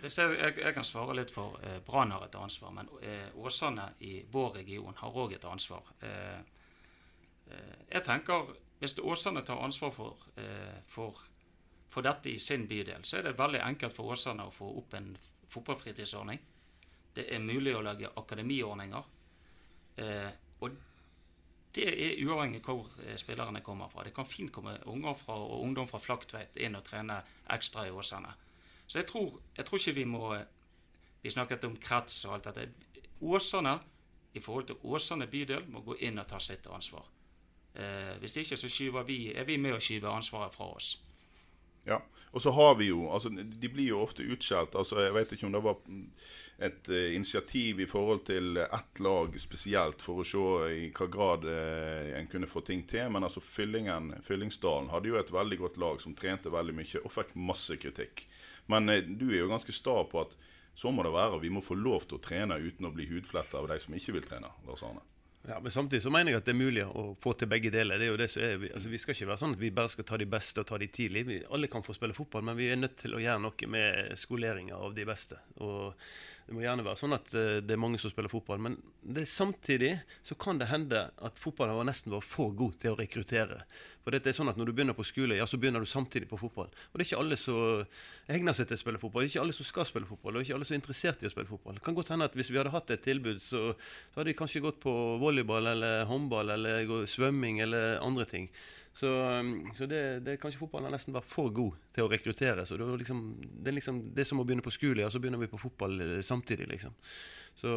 Hvis 0.00 0.18
jeg, 0.18 0.36
jeg, 0.38 0.54
jeg, 0.62 0.74
kan 0.74 0.86
svare 0.86 1.14
litt 1.18 1.32
for 1.34 1.58
eh, 1.66 1.80
Brann 1.84 2.12
har 2.14 2.24
et 2.24 2.36
ansvar, 2.38 2.72
men 2.72 2.88
eh, 3.04 3.28
Åsane 3.36 3.90
i 4.06 4.20
vår 4.32 4.54
region 4.60 4.96
har 4.96 5.18
òg 5.22 5.34
et 5.36 5.44
ansvar. 5.44 5.90
Eh, 6.00 6.38
eh, 7.52 7.74
jeg 7.92 8.04
tenker 8.06 8.54
Hvis 8.80 8.96
Åsane 8.98 9.42
tar 9.44 9.60
ansvar 9.60 9.90
for, 9.92 10.16
eh, 10.40 10.80
for, 10.88 11.20
for, 11.88 12.02
dette 12.02 12.30
i 12.30 12.38
sin 12.38 12.64
bydel, 12.68 13.04
så 13.04 13.18
er 13.18 13.28
det 13.28 13.38
veldig 13.38 13.60
enkelt 13.60 13.92
for 13.92 14.14
Åsane 14.14 14.46
å 14.48 14.54
få 14.54 14.70
opp 14.78 14.94
en 14.96 15.10
fotballfritidsordning. 15.52 16.40
Det 17.12 17.26
er 17.28 17.44
mulig 17.44 17.74
å 17.76 17.82
lage 17.84 18.08
akademiordninger. 18.16 19.10
Eh, 20.00 20.30
og 20.60 20.78
det 21.76 21.90
er 21.90 22.22
uavhengig 22.24 22.62
hvor 22.64 22.88
spillerne 23.20 23.60
kommer 23.60 23.92
fra. 23.92 24.04
Det 24.04 24.14
kan 24.16 24.26
fint 24.26 24.52
komme 24.52 24.78
unger 24.88 25.14
fra, 25.14 25.36
og 25.36 25.60
ungdom 25.60 25.88
fra 25.90 26.00
Flaktveit 26.00 26.56
inn 26.56 26.78
og 26.78 26.86
trene 26.88 27.20
ekstra 27.52 27.84
i 27.86 27.92
Åsane. 27.92 28.32
Så 28.90 28.98
jeg 28.98 29.06
tror, 29.06 29.38
jeg 29.56 29.66
tror, 29.66 29.78
ikke 29.78 29.98
vi 30.00 30.04
må 30.04 30.34
Vi 31.22 31.30
snakket 31.30 31.64
om 31.64 31.76
krets 31.76 32.24
og 32.24 32.34
alt 32.34 32.46
dette. 32.48 32.70
Åsane, 33.20 33.74
i 34.32 34.40
forhold 34.40 34.66
til 34.66 34.76
Åsane 34.82 35.26
bydel, 35.26 35.66
må 35.68 35.82
gå 35.84 35.98
inn 36.00 36.18
og 36.18 36.26
ta 36.26 36.38
sitt 36.40 36.66
ansvar. 36.66 37.04
Eh, 37.74 38.16
hvis 38.22 38.36
ikke 38.40 38.56
så 38.56 38.68
skyver 38.68 39.04
vi, 39.04 39.18
er 39.36 39.44
vi 39.44 39.58
med 39.60 39.76
å 39.76 39.82
skyve 39.84 40.08
ansvaret 40.08 40.54
fra 40.54 40.70
oss. 40.78 40.94
Ja, 41.84 42.00
og 42.32 42.42
så 42.42 42.52
har 42.52 42.74
vi 42.76 42.90
jo 42.90 43.06
altså 43.08 43.30
De 43.32 43.68
blir 43.68 43.88
jo 43.88 44.02
ofte 44.02 44.22
utskjelt. 44.22 44.74
altså 44.76 45.00
Jeg 45.00 45.14
vet 45.14 45.32
ikke 45.32 45.46
om 45.46 45.52
det 45.52 45.62
var 45.64 45.78
et 46.60 46.88
uh, 46.92 47.14
initiativ 47.14 47.80
i 47.80 47.86
forhold 47.88 48.24
til 48.28 48.56
ett 48.60 49.00
lag 49.00 49.38
spesielt, 49.40 50.02
for 50.02 50.20
å 50.20 50.26
se 50.28 50.42
i 50.76 50.90
hva 50.92 51.06
grad 51.08 51.46
uh, 51.48 52.18
en 52.18 52.28
kunne 52.28 52.50
få 52.50 52.60
ting 52.60 52.84
til. 52.88 53.08
Men 53.10 53.24
altså 53.24 53.40
Fyllingen, 53.40 54.12
Fyllingsdalen 54.22 54.90
hadde 54.92 55.08
jo 55.08 55.20
et 55.20 55.32
veldig 55.32 55.58
godt 55.58 55.80
lag 55.80 56.00
som 56.00 56.14
trente 56.14 56.52
veldig 56.52 56.76
mye 56.76 57.04
og 57.04 57.14
fikk 57.16 57.32
masse 57.34 57.76
kritikk. 57.80 58.26
Men 58.70 58.88
eh, 58.92 59.04
du 59.04 59.28
er 59.32 59.42
jo 59.42 59.52
ganske 59.52 59.74
sta 59.74 60.00
på 60.08 60.24
at 60.24 60.36
så 60.80 60.92
må 60.94 61.04
det 61.04 61.12
være. 61.12 61.42
Vi 61.42 61.52
må 61.52 61.62
få 61.64 61.76
lov 61.76 62.06
til 62.08 62.20
å 62.20 62.24
trene 62.24 62.60
uten 62.60 62.88
å 62.88 62.94
bli 62.94 63.08
hudfletta 63.10 63.58
av 63.60 63.68
de 63.68 63.80
som 63.82 63.96
ikke 63.96 64.14
vil 64.16 64.26
trene. 64.26 64.52
Lars 64.68 64.84
Arne. 64.86 65.02
Ja, 65.48 65.56
men 65.60 65.72
Samtidig 65.72 66.02
så 66.04 66.10
mener 66.12 66.34
jeg 66.34 66.42
at 66.42 66.48
det 66.48 66.52
er 66.52 66.58
mulig 66.58 66.82
å 66.84 67.04
få 67.20 67.32
til 67.38 67.48
begge 67.48 67.72
deler. 67.72 67.98
Det 67.98 68.06
er 68.06 68.10
jo 68.12 68.18
det 68.20 68.28
som 68.28 68.44
er, 68.44 68.66
altså, 68.74 68.90
vi 68.92 68.98
skal 69.00 69.14
ikke 69.14 69.30
være 69.30 69.40
sånn 69.40 69.54
at 69.56 69.62
vi 69.62 69.70
bare 69.76 69.92
skal 69.92 70.06
ta 70.10 70.18
de 70.20 70.28
beste 70.28 70.60
og 70.60 70.68
ta 70.68 70.78
de 70.80 70.88
tidlig. 70.92 71.22
Vi, 71.28 71.38
alle 71.48 71.70
kan 71.72 71.84
få 71.84 71.96
spille 71.96 72.16
fotball, 72.16 72.44
men 72.44 72.58
vi 72.58 72.68
er 72.68 72.80
nødt 72.80 72.98
til 73.00 73.16
å 73.16 73.22
gjøre 73.22 73.44
noe 73.46 73.70
med 73.72 74.18
skoleringa 74.20 74.76
av 74.76 74.92
de 74.96 75.06
beste. 75.08 75.40
Og 75.64 75.96
det 76.50 76.56
må 76.58 76.64
gjerne 76.64 76.82
være 76.82 76.98
sånn 76.98 77.14
at 77.14 77.28
uh, 77.38 77.60
det 77.62 77.76
er 77.76 77.78
mange 77.78 77.98
som 78.02 78.10
spiller 78.10 78.30
fotball, 78.32 78.58
men 78.58 78.74
det, 79.06 79.22
samtidig 79.30 79.92
så 80.26 80.34
kan 80.34 80.58
det 80.58 80.66
hende 80.66 81.04
at 81.22 81.36
fotballen 81.38 81.76
var 81.78 81.86
nesten 81.86 82.10
var 82.10 82.24
for 82.26 82.50
god 82.58 82.74
til 82.82 82.90
å 82.90 82.98
rekruttere. 82.98 83.60
For 84.02 84.10
det 84.10 84.26
er 84.26 84.34
sånn 84.34 84.50
at 84.50 84.58
Når 84.58 84.66
du 84.66 84.72
begynner 84.74 84.96
på 84.98 85.06
skole, 85.06 85.36
ja, 85.38 85.46
så 85.46 85.60
begynner 85.60 85.84
du 85.84 85.86
samtidig 85.86 86.26
på 86.26 86.40
fotball. 86.40 86.66
Og 86.90 86.98
Det 86.98 87.04
er 87.04 87.06
ikke 87.06 87.20
alle 87.20 87.38
som 87.38 87.84
egner 88.34 88.56
seg 88.56 88.66
til 88.66 88.80
å 88.80 88.82
spille 88.82 88.98
fotball. 88.98 89.22
Det 89.22 89.28
er 89.28 89.34
ikke 89.36 89.44
alle 89.44 89.56
som 89.60 89.68
skal 89.68 89.86
spille 89.86 90.10
fotball, 90.10 90.34
og 90.34 90.42
ikke 90.42 90.56
alle 90.56 90.66
som 90.66 90.74
er 90.74 90.80
interessert 90.80 91.22
i 91.22 91.30
å 91.30 91.32
spille 91.36 91.52
fotball. 91.52 91.78
Det 91.78 91.84
kan 91.86 91.98
godt 92.00 92.10
hende 92.10 92.26
at 92.26 92.34
Hvis 92.40 92.50
vi 92.50 92.58
hadde 92.58 92.74
hatt 92.74 92.90
et 92.90 93.06
tilbud, 93.06 93.38
så, 93.44 93.62
så 94.10 94.18
hadde 94.18 94.32
de 94.32 94.38
kanskje 94.40 94.64
gått 94.64 94.82
på 94.82 94.96
volleyball 95.22 95.70
eller 95.70 96.08
håndball 96.10 96.50
eller 96.56 97.06
svømming 97.06 97.62
eller 97.62 98.02
andre 98.02 98.26
ting. 98.26 98.50
Så, 98.96 99.10
um, 99.40 99.70
så 99.76 99.86
det, 99.86 100.00
det, 100.26 100.36
kanskje 100.42 100.60
fotballen 100.60 100.88
har 100.88 100.96
nesten 100.96 101.14
vært 101.14 101.30
for 101.30 101.52
god 101.54 101.76
til 101.94 102.06
å 102.06 102.10
rekruttere. 102.10 102.64
Så 102.66 102.76
det, 102.76 102.86
er 102.86 103.02
liksom, 103.02 103.22
det 103.40 103.70
er 103.70 103.76
liksom 103.78 104.00
det 104.16 104.26
som 104.28 104.42
å 104.42 104.46
begynne 104.46 104.66
på 104.66 104.74
skole, 104.74 105.06
og 105.06 105.14
så 105.14 105.22
begynner 105.22 105.40
vi 105.40 105.50
på 105.52 105.60
fotball 105.60 105.96
eh, 106.04 106.16
samtidig. 106.26 106.66
liksom. 106.72 106.96
Så 107.60 107.72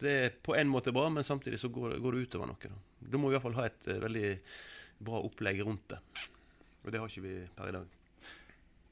det 0.00 0.14
er 0.22 0.38
på 0.44 0.56
en 0.56 0.70
måte 0.70 0.94
bra, 0.94 1.08
men 1.12 1.26
samtidig 1.26 1.60
så 1.60 1.70
går, 1.72 1.98
går 2.04 2.16
det 2.16 2.28
utover 2.28 2.50
noe. 2.52 2.70
Da. 2.72 2.80
da 3.12 3.20
må 3.20 3.28
vi 3.28 3.34
i 3.34 3.38
hvert 3.38 3.48
fall 3.48 3.60
ha 3.60 3.68
et 3.68 3.90
uh, 3.90 4.00
veldig 4.06 4.32
bra 5.06 5.20
opplegg 5.28 5.60
rundt 5.66 5.92
det. 5.92 6.00
Og 6.84 6.92
det 6.92 7.02
har 7.02 7.10
ikke 7.10 7.26
vi 7.26 7.36
per 7.56 7.72
i 7.72 7.76
dag. 7.80 7.96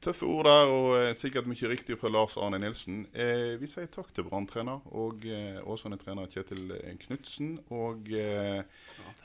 Tøffe 0.04 0.26
ord 0.28 0.44
der, 0.44 0.68
og 0.68 0.88
eh, 0.98 1.14
sikkert 1.16 1.46
mye 1.48 1.68
riktig 1.70 1.96
fra 1.96 2.10
Lars 2.12 2.34
Arne 2.36 2.58
Nilsen. 2.60 3.06
Eh, 3.16 3.54
vi 3.56 3.68
sier 3.70 3.88
takk 3.88 4.10
til 4.12 4.26
Brann-trener 4.26 4.82
og 4.92 5.24
eh, 5.24 5.62
Åsane-trener 5.64 6.28
Kjetil 6.28 6.74
Knutsen. 7.06 7.54
Og 7.72 8.10
eh, 8.12 8.60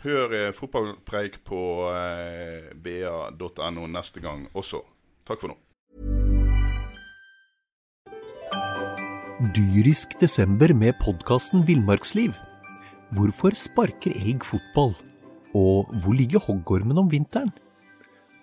hør 0.06 0.38
eh, 0.38 0.54
fotballpreik 0.56 1.42
på 1.48 1.62
eh, 1.92 2.72
ba.no 2.80 3.90
neste 3.92 4.24
gang 4.24 4.48
også. 4.56 4.80
Takk 5.28 5.44
for 5.44 5.52
nå. 5.52 5.60
Dyrisk 9.56 10.16
desember 10.24 10.72
med 10.76 10.96
podkasten 11.04 11.68
Villmarksliv. 11.68 12.32
Hvorfor 13.16 13.56
sparker 13.58 14.16
elg 14.16 14.48
fotball? 14.48 14.96
Og 15.58 15.92
hvor 16.04 16.16
ligger 16.16 16.40
hoggormen 16.46 17.04
om 17.04 17.12
vinteren? 17.12 17.52